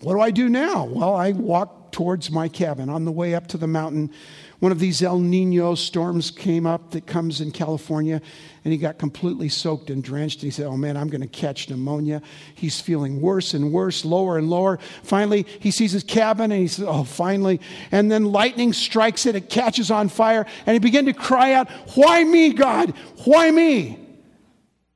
What 0.00 0.14
do 0.14 0.20
I 0.20 0.30
do 0.30 0.48
now? 0.48 0.84
Well, 0.84 1.14
I 1.14 1.30
walk 1.32 1.85
towards 1.96 2.30
my 2.30 2.46
cabin. 2.46 2.90
On 2.90 3.06
the 3.06 3.10
way 3.10 3.34
up 3.34 3.46
to 3.46 3.56
the 3.56 3.66
mountain, 3.66 4.10
one 4.58 4.70
of 4.70 4.78
these 4.78 5.00
El 5.00 5.18
Nino 5.18 5.74
storms 5.74 6.30
came 6.30 6.66
up 6.66 6.90
that 6.90 7.06
comes 7.06 7.40
in 7.40 7.50
California, 7.50 8.20
and 8.64 8.72
he 8.72 8.76
got 8.76 8.98
completely 8.98 9.48
soaked 9.48 9.88
and 9.88 10.04
drenched. 10.04 10.42
He 10.42 10.50
said, 10.50 10.66
Oh 10.66 10.76
man, 10.76 10.98
I'm 10.98 11.08
going 11.08 11.22
to 11.22 11.26
catch 11.26 11.70
pneumonia. 11.70 12.20
He's 12.54 12.82
feeling 12.82 13.22
worse 13.22 13.54
and 13.54 13.72
worse, 13.72 14.04
lower 14.04 14.36
and 14.36 14.50
lower. 14.50 14.78
Finally, 15.04 15.46
he 15.58 15.70
sees 15.70 15.90
his 15.90 16.04
cabin 16.04 16.52
and 16.52 16.60
he 16.60 16.68
says, 16.68 16.84
Oh, 16.86 17.02
finally. 17.02 17.62
And 17.90 18.12
then 18.12 18.26
lightning 18.26 18.74
strikes 18.74 19.24
it, 19.24 19.34
it 19.34 19.48
catches 19.48 19.90
on 19.90 20.10
fire, 20.10 20.44
and 20.66 20.74
he 20.74 20.78
began 20.78 21.06
to 21.06 21.14
cry 21.14 21.54
out, 21.54 21.70
Why 21.94 22.22
me, 22.22 22.52
God? 22.52 22.90
Why 23.24 23.50
me? 23.50 23.98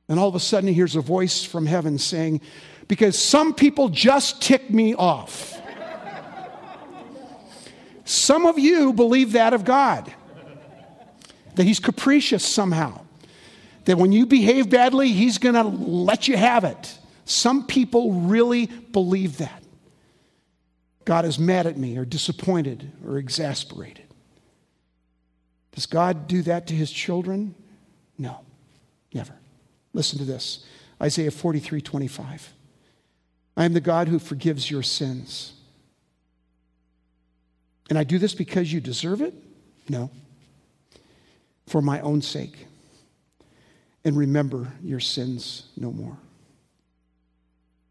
And 0.07 0.19
all 0.19 0.29
of 0.29 0.35
a 0.35 0.39
sudden, 0.39 0.67
he 0.67 0.75
hears 0.75 0.95
a 0.95 1.01
voice 1.01 1.43
from 1.43 1.65
heaven 1.65 1.97
saying, 1.97 2.41
Because 2.87 3.17
some 3.17 3.55
people 3.55 3.89
just 3.89 4.39
tick 4.39 4.69
me 4.69 4.93
off. 4.93 5.60
Some 8.11 8.45
of 8.45 8.59
you 8.59 8.91
believe 8.91 9.31
that 9.31 9.53
of 9.53 9.63
God, 9.63 10.13
that 11.55 11.63
He's 11.63 11.79
capricious 11.79 12.45
somehow, 12.45 13.05
that 13.85 13.97
when 13.97 14.11
you 14.11 14.25
behave 14.25 14.69
badly, 14.69 15.13
He's 15.13 15.37
going 15.37 15.55
to 15.55 15.63
let 15.63 16.27
you 16.27 16.35
have 16.35 16.65
it. 16.65 16.99
Some 17.23 17.65
people 17.67 18.11
really 18.11 18.65
believe 18.65 19.37
that. 19.37 19.63
God 21.05 21.23
is 21.23 21.39
mad 21.39 21.65
at 21.65 21.77
me, 21.77 21.97
or 21.97 22.03
disappointed, 22.03 22.91
or 23.07 23.17
exasperated. 23.17 24.03
Does 25.71 25.85
God 25.85 26.27
do 26.27 26.41
that 26.41 26.67
to 26.67 26.73
His 26.73 26.91
children? 26.91 27.55
No, 28.17 28.41
never. 29.13 29.35
Listen 29.93 30.19
to 30.19 30.25
this 30.25 30.65
Isaiah 31.01 31.31
43 31.31 31.79
25. 31.79 32.53
I 33.55 33.63
am 33.63 33.71
the 33.71 33.79
God 33.79 34.09
who 34.09 34.19
forgives 34.19 34.69
your 34.69 34.83
sins 34.83 35.53
and 37.91 37.99
I 37.99 38.05
do 38.05 38.17
this 38.17 38.33
because 38.33 38.71
you 38.71 38.79
deserve 38.79 39.19
it? 39.19 39.33
No. 39.89 40.09
For 41.67 41.81
my 41.81 41.99
own 41.99 42.21
sake. 42.21 42.65
And 44.05 44.15
remember 44.15 44.71
your 44.81 45.01
sins 45.01 45.65
no 45.75 45.91
more. 45.91 46.17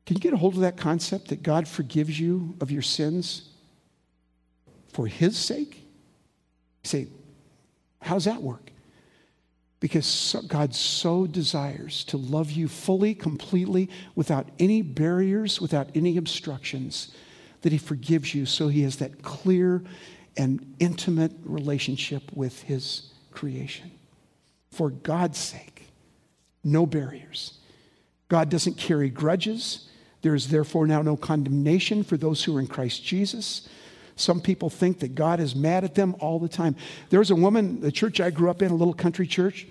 Can 0.06 0.16
you 0.16 0.22
get 0.22 0.32
a 0.32 0.38
hold 0.38 0.54
of 0.54 0.60
that 0.60 0.78
concept 0.78 1.28
that 1.28 1.42
God 1.42 1.68
forgives 1.68 2.18
you 2.18 2.56
of 2.62 2.70
your 2.70 2.80
sins 2.80 3.50
for 4.88 5.06
His 5.06 5.36
sake? 5.36 5.86
Say, 6.82 7.08
how 8.00 8.14
does 8.14 8.24
that 8.24 8.40
work? 8.40 8.72
Because 9.80 10.34
God 10.48 10.74
so 10.74 11.26
desires 11.26 12.04
to 12.04 12.16
love 12.16 12.50
you 12.50 12.68
fully, 12.68 13.14
completely, 13.14 13.90
without 14.14 14.48
any 14.58 14.80
barriers, 14.80 15.60
without 15.60 15.90
any 15.94 16.16
obstructions 16.16 17.12
that 17.62 17.72
He 17.72 17.78
forgives 17.78 18.34
you 18.34 18.46
so 18.46 18.68
He 18.68 18.82
has 18.82 18.96
that 18.96 19.22
clear 19.22 19.82
and 20.36 20.74
intimate 20.78 21.32
relationship 21.44 22.22
with 22.32 22.62
His 22.62 23.12
creation. 23.30 23.90
For 24.70 24.90
God's 24.90 25.38
sake, 25.38 25.88
no 26.62 26.86
barriers. 26.86 27.58
God 28.28 28.48
doesn't 28.48 28.76
carry 28.76 29.10
grudges. 29.10 29.88
There 30.22 30.34
is 30.34 30.48
therefore 30.48 30.86
now 30.86 31.02
no 31.02 31.16
condemnation 31.16 32.04
for 32.04 32.16
those 32.16 32.44
who 32.44 32.56
are 32.56 32.60
in 32.60 32.66
Christ 32.66 33.04
Jesus. 33.04 33.68
Some 34.16 34.40
people 34.40 34.68
think 34.68 35.00
that 35.00 35.14
God 35.14 35.40
is 35.40 35.56
mad 35.56 35.82
at 35.82 35.94
them 35.94 36.14
all 36.20 36.38
the 36.38 36.48
time. 36.48 36.76
There 37.08 37.20
was 37.20 37.30
a 37.30 37.34
woman, 37.34 37.80
the 37.80 37.90
church 37.90 38.20
I 38.20 38.30
grew 38.30 38.50
up 38.50 38.60
in, 38.60 38.70
a 38.70 38.74
little 38.74 38.94
country 38.94 39.26
church, 39.26 39.66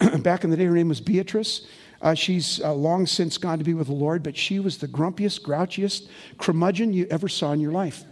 back 0.18 0.44
in 0.44 0.50
the 0.50 0.56
day, 0.56 0.64
her 0.64 0.74
name 0.74 0.88
was 0.88 1.00
Beatrice. 1.00 1.66
Uh, 2.02 2.14
she's 2.14 2.60
uh, 2.60 2.74
long 2.74 3.06
since 3.06 3.38
gone 3.38 3.58
to 3.58 3.64
be 3.64 3.74
with 3.74 3.86
the 3.86 3.92
Lord, 3.92 4.24
but 4.24 4.36
she 4.36 4.58
was 4.58 4.78
the 4.78 4.88
grumpiest, 4.88 5.42
grouchiest 5.42 6.08
curmudgeon 6.36 6.92
you 6.92 7.06
ever 7.10 7.28
saw 7.28 7.52
in 7.52 7.60
your 7.60 7.70
life. 7.70 8.04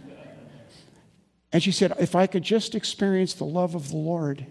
And 1.51 1.61
she 1.61 1.73
said, 1.73 1.93
If 1.99 2.15
I 2.15 2.25
could 2.25 2.43
just 2.43 2.73
experience 2.73 3.33
the 3.33 3.43
love 3.43 3.75
of 3.75 3.89
the 3.89 3.97
Lord, 3.97 4.45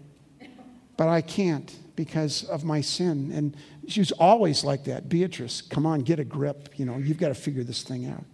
but 0.99 1.09
I 1.09 1.23
can't 1.23 1.75
because 1.97 2.45
of 2.45 2.65
my 2.65 2.83
sin. 2.83 3.33
And 3.33 3.57
she 3.89 4.01
was 4.01 4.13
always 4.13 4.63
like 4.63 4.85
that. 4.85 5.09
Beatrice, 5.09 5.63
come 5.63 5.87
on, 5.87 6.01
get 6.01 6.19
a 6.19 6.25
grip. 6.25 6.69
You 6.77 6.85
know, 6.85 6.99
you've 6.99 7.19
got 7.19 7.29
to 7.29 7.35
figure 7.35 7.65
this 7.65 7.83
thing 7.83 8.07
out. 8.07 8.25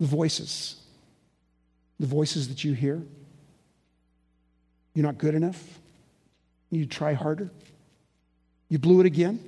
The 0.00 0.06
voices, 0.06 0.80
the 2.00 2.06
voices 2.06 2.48
that 2.48 2.64
you 2.64 2.72
hear. 2.72 3.00
You're 4.94 5.06
not 5.06 5.18
good 5.18 5.36
enough. 5.36 5.78
You 6.70 6.86
try 6.86 7.12
harder. 7.12 7.52
You 8.70 8.78
blew 8.78 9.00
it 9.00 9.06
again. 9.06 9.38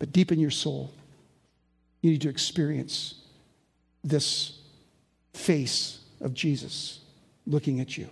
But 0.00 0.10
deep 0.10 0.32
in 0.32 0.40
your 0.40 0.50
soul, 0.50 0.90
you 2.00 2.10
need 2.10 2.22
to 2.22 2.28
experience 2.28 3.14
this 4.02 4.58
face 5.32 6.00
of 6.20 6.34
Jesus 6.34 6.98
looking 7.46 7.78
at 7.78 7.96
you. 7.96 8.08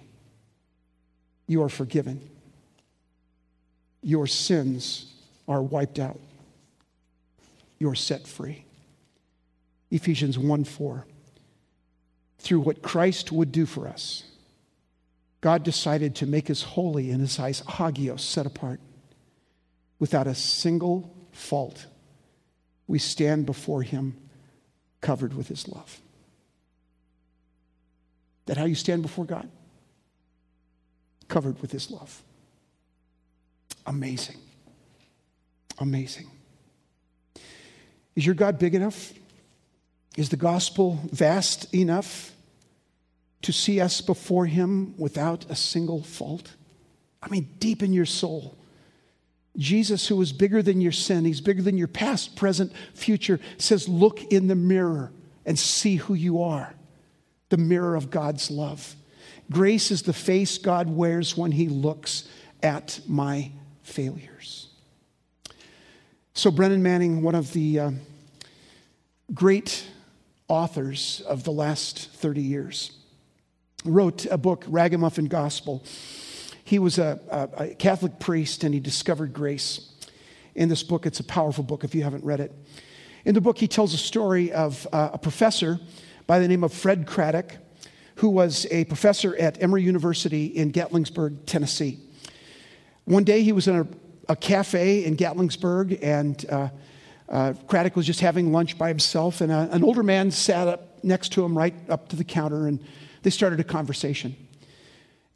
You 1.48 1.64
are 1.64 1.68
forgiven. 1.68 2.20
Your 4.02 4.28
sins 4.28 5.12
are 5.48 5.60
wiped 5.60 5.98
out. 5.98 6.20
You're 7.80 7.96
set 7.96 8.28
free. 8.28 8.64
Ephesians 9.90 10.38
1 10.38 10.62
4. 10.62 11.06
Through 12.38 12.60
what 12.60 12.82
Christ 12.82 13.32
would 13.32 13.50
do 13.50 13.66
for 13.66 13.88
us, 13.88 14.22
God 15.40 15.64
decided 15.64 16.14
to 16.16 16.26
make 16.26 16.50
us 16.50 16.62
holy 16.62 17.10
in 17.10 17.20
his 17.20 17.38
eyes, 17.38 17.62
hagios, 17.66 18.22
set 18.22 18.46
apart, 18.46 18.78
without 20.00 20.26
a 20.26 20.34
single 20.34 21.14
fault. 21.30 21.86
We 22.88 22.98
stand 22.98 23.46
before 23.46 23.82
him 23.82 24.16
covered 25.00 25.34
with 25.34 25.46
his 25.46 25.68
love. 25.68 26.00
That 28.46 28.56
how 28.56 28.64
you 28.64 28.74
stand 28.74 29.02
before 29.02 29.24
God? 29.24 29.48
Covered 31.28 31.62
with 31.62 31.70
his 31.70 31.92
love. 31.92 32.22
Amazing. 33.86 34.38
Amazing. 35.78 36.28
Is 38.16 38.26
your 38.26 38.34
God 38.34 38.58
big 38.58 38.74
enough? 38.74 39.12
Is 40.16 40.28
the 40.28 40.36
gospel 40.36 40.98
vast 41.12 41.72
enough 41.74 42.32
to 43.42 43.52
see 43.52 43.80
us 43.80 44.00
before 44.00 44.46
Him 44.46 44.94
without 44.98 45.46
a 45.48 45.54
single 45.54 46.02
fault? 46.02 46.54
I 47.22 47.28
mean, 47.28 47.48
deep 47.58 47.82
in 47.82 47.92
your 47.92 48.06
soul. 48.06 48.56
Jesus, 49.56 50.06
who 50.06 50.20
is 50.22 50.32
bigger 50.32 50.62
than 50.62 50.80
your 50.80 50.92
sin, 50.92 51.24
He's 51.24 51.40
bigger 51.40 51.62
than 51.62 51.76
your 51.76 51.88
past, 51.88 52.36
present, 52.36 52.72
future, 52.94 53.40
says, 53.58 53.88
Look 53.88 54.22
in 54.32 54.46
the 54.46 54.54
mirror 54.54 55.12
and 55.44 55.58
see 55.58 55.96
who 55.96 56.14
you 56.14 56.42
are 56.42 56.74
the 57.50 57.56
mirror 57.56 57.96
of 57.96 58.10
God's 58.10 58.50
love. 58.50 58.96
Grace 59.50 59.90
is 59.90 60.02
the 60.02 60.12
face 60.12 60.56
God 60.56 60.88
wears 60.88 61.36
when 61.36 61.52
He 61.52 61.68
looks 61.68 62.28
at 62.62 63.00
my 63.06 63.50
failures. 63.82 64.68
So, 66.32 66.50
Brennan 66.50 66.82
Manning, 66.82 67.22
one 67.22 67.34
of 67.34 67.52
the 67.52 67.78
uh, 67.78 67.90
great 69.34 69.86
authors 70.48 71.20
of 71.26 71.44
the 71.44 71.50
last 71.50 72.10
30 72.12 72.40
years, 72.40 72.92
wrote 73.84 74.26
a 74.26 74.38
book, 74.38 74.64
Ragamuffin 74.68 75.26
Gospel. 75.26 75.82
He 76.70 76.78
was 76.78 77.00
a, 77.00 77.18
a, 77.28 77.64
a 77.64 77.74
Catholic 77.74 78.20
priest 78.20 78.62
and 78.62 78.72
he 78.72 78.78
discovered 78.78 79.32
grace. 79.32 79.90
In 80.54 80.68
this 80.68 80.84
book, 80.84 81.04
it's 81.04 81.18
a 81.18 81.24
powerful 81.24 81.64
book 81.64 81.82
if 81.82 81.96
you 81.96 82.04
haven't 82.04 82.22
read 82.22 82.38
it. 82.38 82.52
In 83.24 83.34
the 83.34 83.40
book, 83.40 83.58
he 83.58 83.66
tells 83.66 83.92
a 83.92 83.98
story 83.98 84.52
of 84.52 84.86
uh, 84.92 85.10
a 85.14 85.18
professor 85.18 85.80
by 86.28 86.38
the 86.38 86.46
name 86.46 86.62
of 86.62 86.72
Fred 86.72 87.08
Craddock, 87.08 87.56
who 88.14 88.28
was 88.28 88.68
a 88.70 88.84
professor 88.84 89.34
at 89.34 89.60
Emory 89.60 89.82
University 89.82 90.46
in 90.46 90.70
Gatlinburg, 90.70 91.38
Tennessee. 91.44 91.98
One 93.04 93.24
day 93.24 93.42
he 93.42 93.50
was 93.50 93.66
in 93.66 93.74
a, 93.74 93.86
a 94.28 94.36
cafe 94.36 95.04
in 95.04 95.16
Gatlinburg, 95.16 95.98
and 96.00 96.46
uh, 96.48 96.68
uh, 97.28 97.54
Craddock 97.66 97.96
was 97.96 98.06
just 98.06 98.20
having 98.20 98.52
lunch 98.52 98.78
by 98.78 98.86
himself, 98.86 99.40
and 99.40 99.50
a, 99.50 99.68
an 99.72 99.82
older 99.82 100.04
man 100.04 100.30
sat 100.30 100.68
up 100.68 101.02
next 101.02 101.30
to 101.32 101.44
him, 101.44 101.58
right 101.58 101.74
up 101.88 102.10
to 102.10 102.14
the 102.14 102.22
counter, 102.22 102.68
and 102.68 102.78
they 103.22 103.30
started 103.30 103.58
a 103.58 103.64
conversation. 103.64 104.36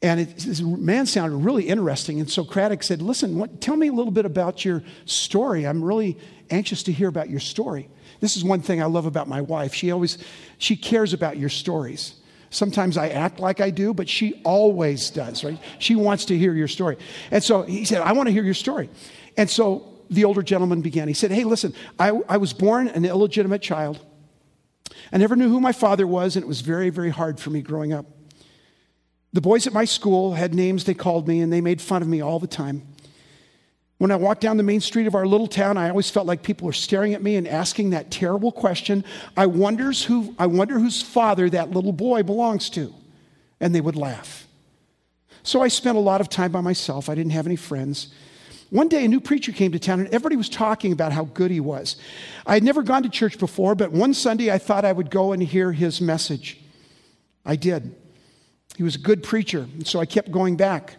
And 0.02 0.20
it, 0.20 0.36
this 0.36 0.60
man 0.60 1.06
sounded 1.06 1.36
really 1.36 1.64
interesting, 1.64 2.20
and 2.20 2.30
so 2.30 2.44
Craddock 2.44 2.82
said, 2.82 3.00
"Listen, 3.00 3.38
what, 3.38 3.60
tell 3.60 3.76
me 3.76 3.88
a 3.88 3.92
little 3.92 4.12
bit 4.12 4.26
about 4.26 4.64
your 4.64 4.82
story. 5.06 5.66
I'm 5.66 5.82
really 5.82 6.18
anxious 6.50 6.82
to 6.84 6.92
hear 6.92 7.08
about 7.08 7.30
your 7.30 7.40
story." 7.40 7.88
This 8.20 8.36
is 8.36 8.44
one 8.44 8.60
thing 8.60 8.82
I 8.82 8.86
love 8.86 9.06
about 9.06 9.28
my 9.28 9.40
wife. 9.40 9.72
She 9.74 9.90
always 9.90 10.18
she 10.58 10.76
cares 10.76 11.12
about 11.12 11.38
your 11.38 11.48
stories. 11.48 12.14
Sometimes 12.50 12.96
I 12.96 13.08
act 13.08 13.40
like 13.40 13.60
I 13.60 13.70
do, 13.70 13.92
but 13.92 14.08
she 14.08 14.40
always 14.44 15.10
does, 15.10 15.42
right? 15.42 15.58
She 15.80 15.96
wants 15.96 16.26
to 16.26 16.38
hear 16.38 16.54
your 16.54 16.68
story. 16.68 16.96
And 17.32 17.42
so 17.42 17.62
he 17.62 17.84
said, 17.84 18.00
I 18.00 18.12
want 18.12 18.28
to 18.28 18.32
hear 18.32 18.44
your 18.44 18.54
story. 18.54 18.90
And 19.36 19.50
so 19.50 19.94
the 20.08 20.24
older 20.24 20.42
gentleman 20.42 20.80
began. 20.80 21.08
He 21.08 21.14
said, 21.14 21.32
Hey, 21.32 21.44
listen, 21.44 21.74
I, 21.98 22.10
I 22.28 22.36
was 22.36 22.52
born 22.52 22.88
an 22.88 23.04
illegitimate 23.04 23.60
child. 23.60 23.98
I 25.12 25.18
never 25.18 25.34
knew 25.34 25.48
who 25.48 25.60
my 25.60 25.72
father 25.72 26.06
was, 26.06 26.36
and 26.36 26.44
it 26.44 26.48
was 26.48 26.60
very, 26.60 26.90
very 26.90 27.10
hard 27.10 27.40
for 27.40 27.50
me 27.50 27.60
growing 27.60 27.92
up. 27.92 28.06
The 29.34 29.40
boys 29.40 29.66
at 29.66 29.72
my 29.72 29.84
school 29.84 30.32
had 30.34 30.54
names 30.54 30.84
they 30.84 30.94
called 30.94 31.26
me, 31.26 31.40
and 31.40 31.52
they 31.52 31.60
made 31.60 31.82
fun 31.82 32.02
of 32.02 32.08
me 32.08 32.20
all 32.20 32.38
the 32.38 32.46
time. 32.46 32.82
When 33.98 34.12
I 34.12 34.16
walked 34.16 34.40
down 34.40 34.58
the 34.58 34.62
main 34.62 34.80
street 34.80 35.08
of 35.08 35.16
our 35.16 35.26
little 35.26 35.48
town, 35.48 35.76
I 35.76 35.90
always 35.90 36.08
felt 36.08 36.28
like 36.28 36.44
people 36.44 36.66
were 36.66 36.72
staring 36.72 37.14
at 37.14 37.22
me 37.22 37.34
and 37.34 37.48
asking 37.48 37.90
that 37.90 38.12
terrible 38.12 38.52
question 38.52 39.04
I, 39.36 39.46
wonders 39.46 40.04
who, 40.04 40.36
I 40.38 40.46
wonder 40.46 40.78
whose 40.78 41.02
father 41.02 41.50
that 41.50 41.72
little 41.72 41.92
boy 41.92 42.22
belongs 42.22 42.70
to. 42.70 42.94
And 43.58 43.74
they 43.74 43.80
would 43.80 43.96
laugh. 43.96 44.46
So 45.42 45.62
I 45.62 45.68
spent 45.68 45.96
a 45.96 46.00
lot 46.00 46.20
of 46.20 46.28
time 46.28 46.52
by 46.52 46.60
myself. 46.60 47.08
I 47.08 47.16
didn't 47.16 47.32
have 47.32 47.46
any 47.46 47.56
friends. 47.56 48.14
One 48.70 48.88
day, 48.88 49.04
a 49.04 49.08
new 49.08 49.20
preacher 49.20 49.50
came 49.50 49.72
to 49.72 49.80
town, 49.80 49.98
and 49.98 50.08
everybody 50.08 50.36
was 50.36 50.48
talking 50.48 50.92
about 50.92 51.10
how 51.10 51.24
good 51.24 51.50
he 51.50 51.60
was. 51.60 51.96
I 52.46 52.54
had 52.54 52.62
never 52.62 52.84
gone 52.84 53.02
to 53.02 53.08
church 53.08 53.38
before, 53.40 53.74
but 53.74 53.90
one 53.90 54.14
Sunday 54.14 54.52
I 54.52 54.58
thought 54.58 54.84
I 54.84 54.92
would 54.92 55.10
go 55.10 55.32
and 55.32 55.42
hear 55.42 55.72
his 55.72 56.00
message. 56.00 56.60
I 57.44 57.56
did. 57.56 57.96
He 58.76 58.82
was 58.82 58.96
a 58.96 58.98
good 58.98 59.22
preacher, 59.22 59.60
and 59.60 59.86
so 59.86 60.00
I 60.00 60.06
kept 60.06 60.30
going 60.30 60.56
back. 60.56 60.96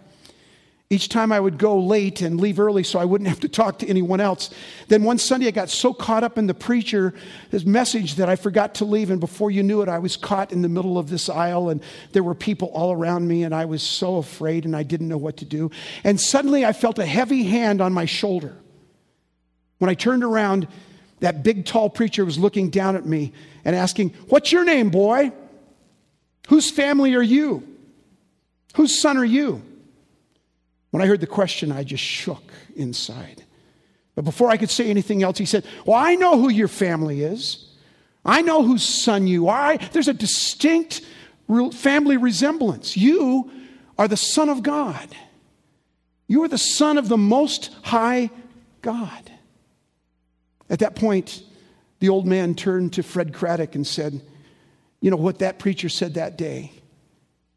Each 0.92 1.10
time 1.10 1.32
I 1.32 1.40
would 1.40 1.58
go 1.58 1.80
late 1.80 2.22
and 2.22 2.40
leave 2.40 2.60
early 2.60 2.84
so 2.84 3.00
I 3.00 3.06
wouldn't 3.06 3.28
have 3.28 3.40
to 3.40 3.50
talk 3.50 3.80
to 3.80 3.88
anyone 3.88 4.22
else. 4.22 4.52
Then 4.88 5.04
one 5.04 5.18
Sunday 5.18 5.48
I 5.48 5.52
got 5.52 5.72
so 5.72 5.94
caught 5.94 6.24
up 6.24 6.38
in 6.38 6.46
the 6.46 6.54
preacher, 6.54 7.16
his 7.50 7.66
message, 7.66 8.16
that 8.16 8.30
I 8.30 8.36
forgot 8.36 8.76
to 8.76 8.86
leave. 8.86 9.10
And 9.10 9.20
before 9.20 9.50
you 9.50 9.64
knew 9.64 9.82
it, 9.82 9.90
I 9.90 9.98
was 9.98 10.16
caught 10.16 10.52
in 10.52 10.62
the 10.62 10.70
middle 10.70 11.00
of 11.00 11.10
this 11.10 11.28
aisle 11.28 11.70
and 11.70 11.82
there 12.12 12.22
were 12.22 12.36
people 12.36 12.68
all 12.68 12.92
around 12.92 13.28
me 13.28 13.44
and 13.44 13.56
I 13.56 13.66
was 13.66 13.82
so 13.82 14.18
afraid 14.18 14.64
and 14.64 14.76
I 14.76 14.84
didn't 14.84 15.08
know 15.08 15.18
what 15.18 15.38
to 15.38 15.46
do. 15.46 15.72
And 16.04 16.22
suddenly 16.22 16.64
I 16.64 16.72
felt 16.72 17.00
a 17.00 17.06
heavy 17.06 17.44
hand 17.46 17.82
on 17.82 17.92
my 17.92 18.06
shoulder. 18.06 18.56
When 19.80 19.90
I 19.90 19.96
turned 19.96 20.24
around, 20.24 20.68
that 21.20 21.44
big 21.44 21.66
tall 21.66 21.90
preacher 21.90 22.24
was 22.24 22.38
looking 22.38 22.70
down 22.70 22.96
at 22.96 23.08
me 23.08 23.34
and 23.66 23.76
asking, 23.76 24.12
What's 24.28 24.52
your 24.52 24.64
name, 24.64 24.92
boy? 24.92 25.32
Whose 26.48 26.70
family 26.70 27.16
are 27.16 27.24
you? 27.24 27.64
Whose 28.76 29.00
son 29.00 29.18
are 29.18 29.26
you? 29.26 29.64
When 30.92 31.02
I 31.02 31.08
heard 31.08 31.22
the 31.22 31.28
question, 31.28 31.72
I 31.72 31.84
just 31.84 32.04
shook 32.04 32.44
inside. 32.76 33.44
But 34.16 34.24
before 34.24 34.50
I 34.50 34.58
could 34.58 34.70
say 34.70 34.90
anything 34.90 35.24
else, 35.24 35.38
he 35.38 35.46
said, 35.46 35.66
Well, 35.86 35.98
I 35.98 36.16
know 36.16 36.40
who 36.40 36.50
your 36.50 36.68
family 36.68 37.22
is. 37.22 37.70
I 38.24 38.42
know 38.42 38.64
whose 38.64 38.84
son 38.84 39.28
you 39.28 39.50
are. 39.50 39.78
There's 39.78 40.08
a 40.08 40.14
distinct 40.14 41.02
family 41.74 42.18
resemblance. 42.18 42.98
You 42.98 43.52
are 43.98 44.08
the 44.08 44.18
Son 44.18 44.50
of 44.50 44.64
God. 44.64 45.08
You 46.28 46.44
are 46.44 46.48
the 46.48 46.58
Son 46.58 46.98
of 46.98 47.08
the 47.08 47.18
Most 47.18 47.72
High 47.84 48.32
God. 48.82 49.32
At 50.70 50.80
that 50.80 50.96
point, 50.96 51.44
the 52.00 52.10
old 52.10 52.26
man 52.26 52.56
turned 52.56 52.94
to 52.94 53.04
Fred 53.04 53.34
Craddock 53.34 53.76
and 53.76 53.86
said, 53.86 54.22
You 55.02 55.12
know 55.12 55.18
what 55.18 55.40
that 55.40 55.60
preacher 55.60 55.90
said 55.90 56.16
that 56.16 56.38
day 56.38 56.72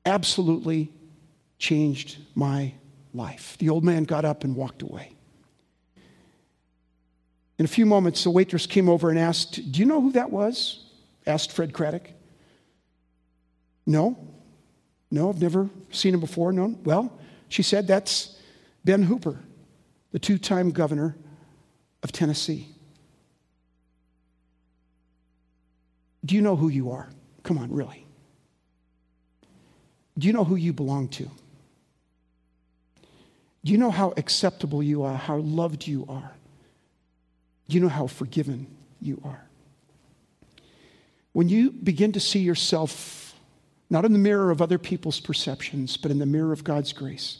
absolutely 0.04 0.92
changed 1.58 2.18
my 2.34 2.74
life. 3.12 3.56
The 3.58 3.68
old 3.68 3.84
man 3.84 4.04
got 4.04 4.24
up 4.24 4.44
and 4.44 4.56
walked 4.56 4.82
away. 4.82 5.12
In 7.58 7.64
a 7.64 7.68
few 7.68 7.86
moments, 7.86 8.22
the 8.22 8.30
waitress 8.30 8.66
came 8.66 8.88
over 8.88 9.10
and 9.10 9.18
asked, 9.18 9.72
Do 9.72 9.80
you 9.80 9.86
know 9.86 10.00
who 10.00 10.12
that 10.12 10.30
was? 10.30 10.84
asked 11.26 11.52
Fred 11.52 11.72
Craddock. 11.72 12.10
No. 13.84 14.16
No, 15.10 15.28
I've 15.30 15.42
never 15.42 15.68
seen 15.90 16.14
him 16.14 16.20
before. 16.20 16.52
No. 16.52 16.78
Well, 16.84 17.18
she 17.48 17.62
said, 17.62 17.86
That's 17.86 18.36
Ben 18.84 19.02
Hooper, 19.02 19.40
the 20.12 20.18
two 20.18 20.38
time 20.38 20.70
governor 20.70 21.16
of 22.02 22.12
Tennessee. 22.12 22.68
Do 26.24 26.34
you 26.34 26.42
know 26.42 26.56
who 26.56 26.68
you 26.68 26.90
are? 26.90 27.08
Come 27.48 27.56
on, 27.56 27.72
really. 27.72 28.04
Do 30.18 30.26
you 30.26 30.34
know 30.34 30.44
who 30.44 30.54
you 30.54 30.74
belong 30.74 31.08
to? 31.08 31.30
Do 33.64 33.72
you 33.72 33.78
know 33.78 33.90
how 33.90 34.12
acceptable 34.18 34.82
you 34.82 35.02
are, 35.02 35.16
how 35.16 35.38
loved 35.38 35.86
you 35.86 36.04
are? 36.10 36.32
Do 37.66 37.74
you 37.74 37.80
know 37.80 37.88
how 37.88 38.06
forgiven 38.06 38.66
you 39.00 39.22
are? 39.24 39.46
When 41.32 41.48
you 41.48 41.70
begin 41.70 42.12
to 42.12 42.20
see 42.20 42.40
yourself 42.40 43.34
not 43.88 44.04
in 44.04 44.12
the 44.12 44.18
mirror 44.18 44.50
of 44.50 44.60
other 44.60 44.76
people's 44.76 45.18
perceptions, 45.18 45.96
but 45.96 46.10
in 46.10 46.18
the 46.18 46.26
mirror 46.26 46.52
of 46.52 46.64
God's 46.64 46.92
grace, 46.92 47.38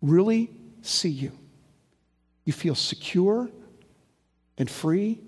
really 0.00 0.48
see 0.80 1.10
you. 1.10 1.32
you 2.46 2.54
feel 2.54 2.74
secure 2.74 3.50
and 4.56 4.70
free 4.70 5.20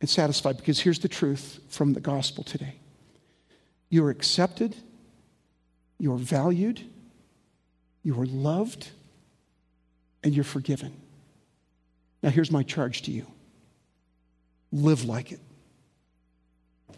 and 0.00 0.08
satisfied. 0.08 0.56
Because 0.56 0.80
here's 0.80 0.98
the 0.98 1.08
truth 1.08 1.60
from 1.68 1.92
the 1.92 2.00
gospel 2.00 2.44
today 2.44 2.76
you 3.88 4.04
are 4.04 4.10
accepted, 4.10 4.76
you 5.98 6.12
are 6.12 6.18
valued, 6.18 6.82
you 8.02 8.20
are 8.20 8.26
loved, 8.26 8.90
and 10.22 10.34
you're 10.34 10.44
forgiven. 10.44 10.92
Now, 12.22 12.30
here's 12.30 12.50
my 12.50 12.62
charge 12.62 13.02
to 13.02 13.10
you 13.10 13.26
live 14.72 15.04
like 15.04 15.32
it. 15.32 15.40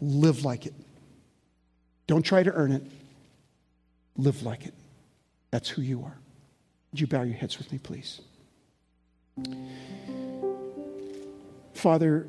Live 0.01 0.45
like 0.45 0.67
it. 0.67 0.75
Don't 2.07 2.23
try 2.23 2.43
to 2.43 2.53
earn 2.53 2.73
it. 2.73 2.83
Live 4.17 4.43
like 4.43 4.67
it. 4.67 4.75
That's 5.51 5.69
who 5.69 5.83
you 5.83 6.03
are. 6.03 6.17
Would 6.91 7.01
you 7.01 7.07
bow 7.07 7.23
your 7.23 7.37
heads 7.37 7.59
with 7.59 7.71
me, 7.73 7.79
please? 7.79 8.21
Father, 11.75 12.27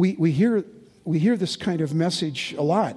we, 0.00 0.14
we, 0.18 0.30
hear, 0.30 0.64
we 1.04 1.18
hear 1.18 1.36
this 1.36 1.56
kind 1.56 1.82
of 1.82 1.92
message 1.92 2.54
a 2.56 2.62
lot, 2.62 2.96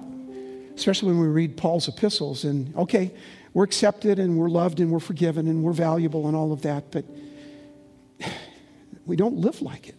especially 0.74 1.08
when 1.08 1.20
we 1.20 1.26
read 1.26 1.54
Paul's 1.54 1.86
epistles. 1.86 2.44
And 2.44 2.74
okay, 2.76 3.12
we're 3.52 3.64
accepted 3.64 4.18
and 4.18 4.38
we're 4.38 4.48
loved 4.48 4.80
and 4.80 4.90
we're 4.90 5.00
forgiven 5.00 5.46
and 5.46 5.62
we're 5.62 5.74
valuable 5.74 6.28
and 6.28 6.34
all 6.34 6.50
of 6.50 6.62
that, 6.62 6.90
but 6.90 7.04
we 9.06 9.16
don't 9.16 9.36
live 9.36 9.60
like 9.60 9.90
it. 9.90 9.96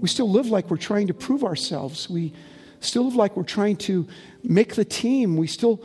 We 0.00 0.06
still 0.06 0.30
live 0.30 0.48
like 0.48 0.68
we're 0.68 0.76
trying 0.76 1.06
to 1.06 1.14
prove 1.14 1.44
ourselves. 1.44 2.10
We 2.10 2.34
still 2.80 3.06
live 3.06 3.14
like 3.14 3.34
we're 3.34 3.44
trying 3.44 3.76
to 3.76 4.06
make 4.42 4.74
the 4.74 4.84
team. 4.84 5.34
We 5.34 5.46
still 5.46 5.82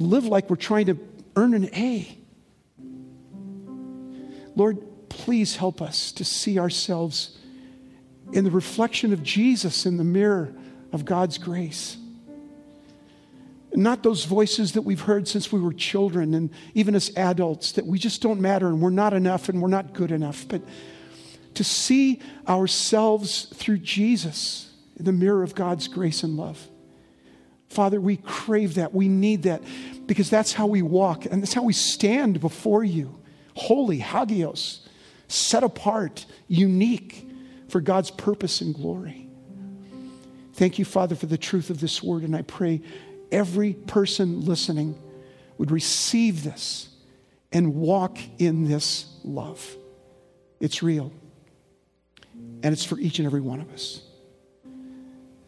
live 0.00 0.24
like 0.24 0.50
we're 0.50 0.56
trying 0.56 0.86
to 0.86 0.98
earn 1.36 1.54
an 1.54 1.72
A. 1.72 2.18
Lord, 4.56 4.78
please 5.08 5.54
help 5.54 5.80
us 5.80 6.10
to 6.10 6.24
see 6.24 6.58
ourselves 6.58 7.38
in 8.32 8.44
the 8.44 8.50
reflection 8.50 9.12
of 9.12 9.22
Jesus 9.22 9.86
in 9.86 9.96
the 9.96 10.04
mirror 10.04 10.54
of 10.92 11.04
God's 11.04 11.38
grace. 11.38 11.96
Not 13.74 14.02
those 14.02 14.24
voices 14.24 14.72
that 14.72 14.82
we've 14.82 15.00
heard 15.00 15.28
since 15.28 15.52
we 15.52 15.60
were 15.60 15.72
children 15.72 16.34
and 16.34 16.50
even 16.74 16.94
as 16.94 17.12
adults 17.16 17.72
that 17.72 17.86
we 17.86 17.98
just 17.98 18.22
don't 18.22 18.40
matter 18.40 18.66
and 18.66 18.80
we're 18.80 18.90
not 18.90 19.12
enough 19.12 19.48
and 19.48 19.60
we're 19.60 19.68
not 19.68 19.92
good 19.92 20.10
enough, 20.10 20.46
but 20.48 20.62
to 21.54 21.64
see 21.64 22.20
ourselves 22.48 23.46
through 23.54 23.78
Jesus 23.78 24.72
in 24.96 25.04
the 25.04 25.12
mirror 25.12 25.42
of 25.42 25.54
God's 25.54 25.86
grace 25.86 26.22
and 26.22 26.36
love. 26.36 26.66
Father, 27.68 28.00
we 28.00 28.16
crave 28.16 28.74
that. 28.76 28.94
We 28.94 29.08
need 29.08 29.42
that 29.42 29.62
because 30.06 30.30
that's 30.30 30.54
how 30.54 30.66
we 30.66 30.80
walk 30.80 31.26
and 31.26 31.42
that's 31.42 31.52
how 31.52 31.62
we 31.62 31.74
stand 31.74 32.40
before 32.40 32.82
you. 32.82 33.18
Holy, 33.54 33.98
hagios, 33.98 34.88
set 35.28 35.62
apart, 35.62 36.24
unique 36.48 37.27
for 37.68 37.80
God's 37.80 38.10
purpose 38.10 38.60
and 38.60 38.74
glory. 38.74 39.28
Thank 40.54 40.78
you, 40.78 40.84
Father, 40.84 41.14
for 41.14 41.26
the 41.26 41.38
truth 41.38 41.70
of 41.70 41.80
this 41.80 42.02
word. 42.02 42.24
And 42.24 42.34
I 42.34 42.42
pray 42.42 42.80
every 43.30 43.74
person 43.74 44.44
listening 44.44 44.98
would 45.56 45.70
receive 45.70 46.42
this 46.42 46.88
and 47.52 47.74
walk 47.74 48.18
in 48.38 48.68
this 48.68 49.06
love. 49.24 49.76
It's 50.60 50.82
real 50.82 51.12
and 52.62 52.72
it's 52.72 52.84
for 52.84 52.98
each 52.98 53.18
and 53.18 53.26
every 53.26 53.40
one 53.40 53.60
of 53.60 53.70
us. 53.72 54.02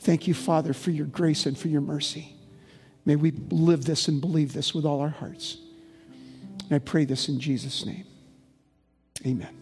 Thank 0.01 0.27
you, 0.27 0.35
Father, 0.35 0.73
for 0.73 0.91
your 0.91 1.07
grace 1.07 1.47
and 1.47 1.59
for 1.59 1.69
your 1.69 1.81
mercy. 1.81 2.35
May 3.05 3.17
we 3.17 3.33
live 3.51 3.85
this 3.85 4.09
and 4.09 4.21
believe 4.21 4.53
this 4.53 4.75
with 4.75 4.85
all 4.85 5.01
our 5.01 5.09
hearts. 5.09 5.59
And 6.65 6.73
I 6.73 6.79
pray 6.79 7.05
this 7.05 7.29
in 7.29 7.41
Jesus' 7.41 7.85
name. 7.85 8.05
Amen. 9.27 9.60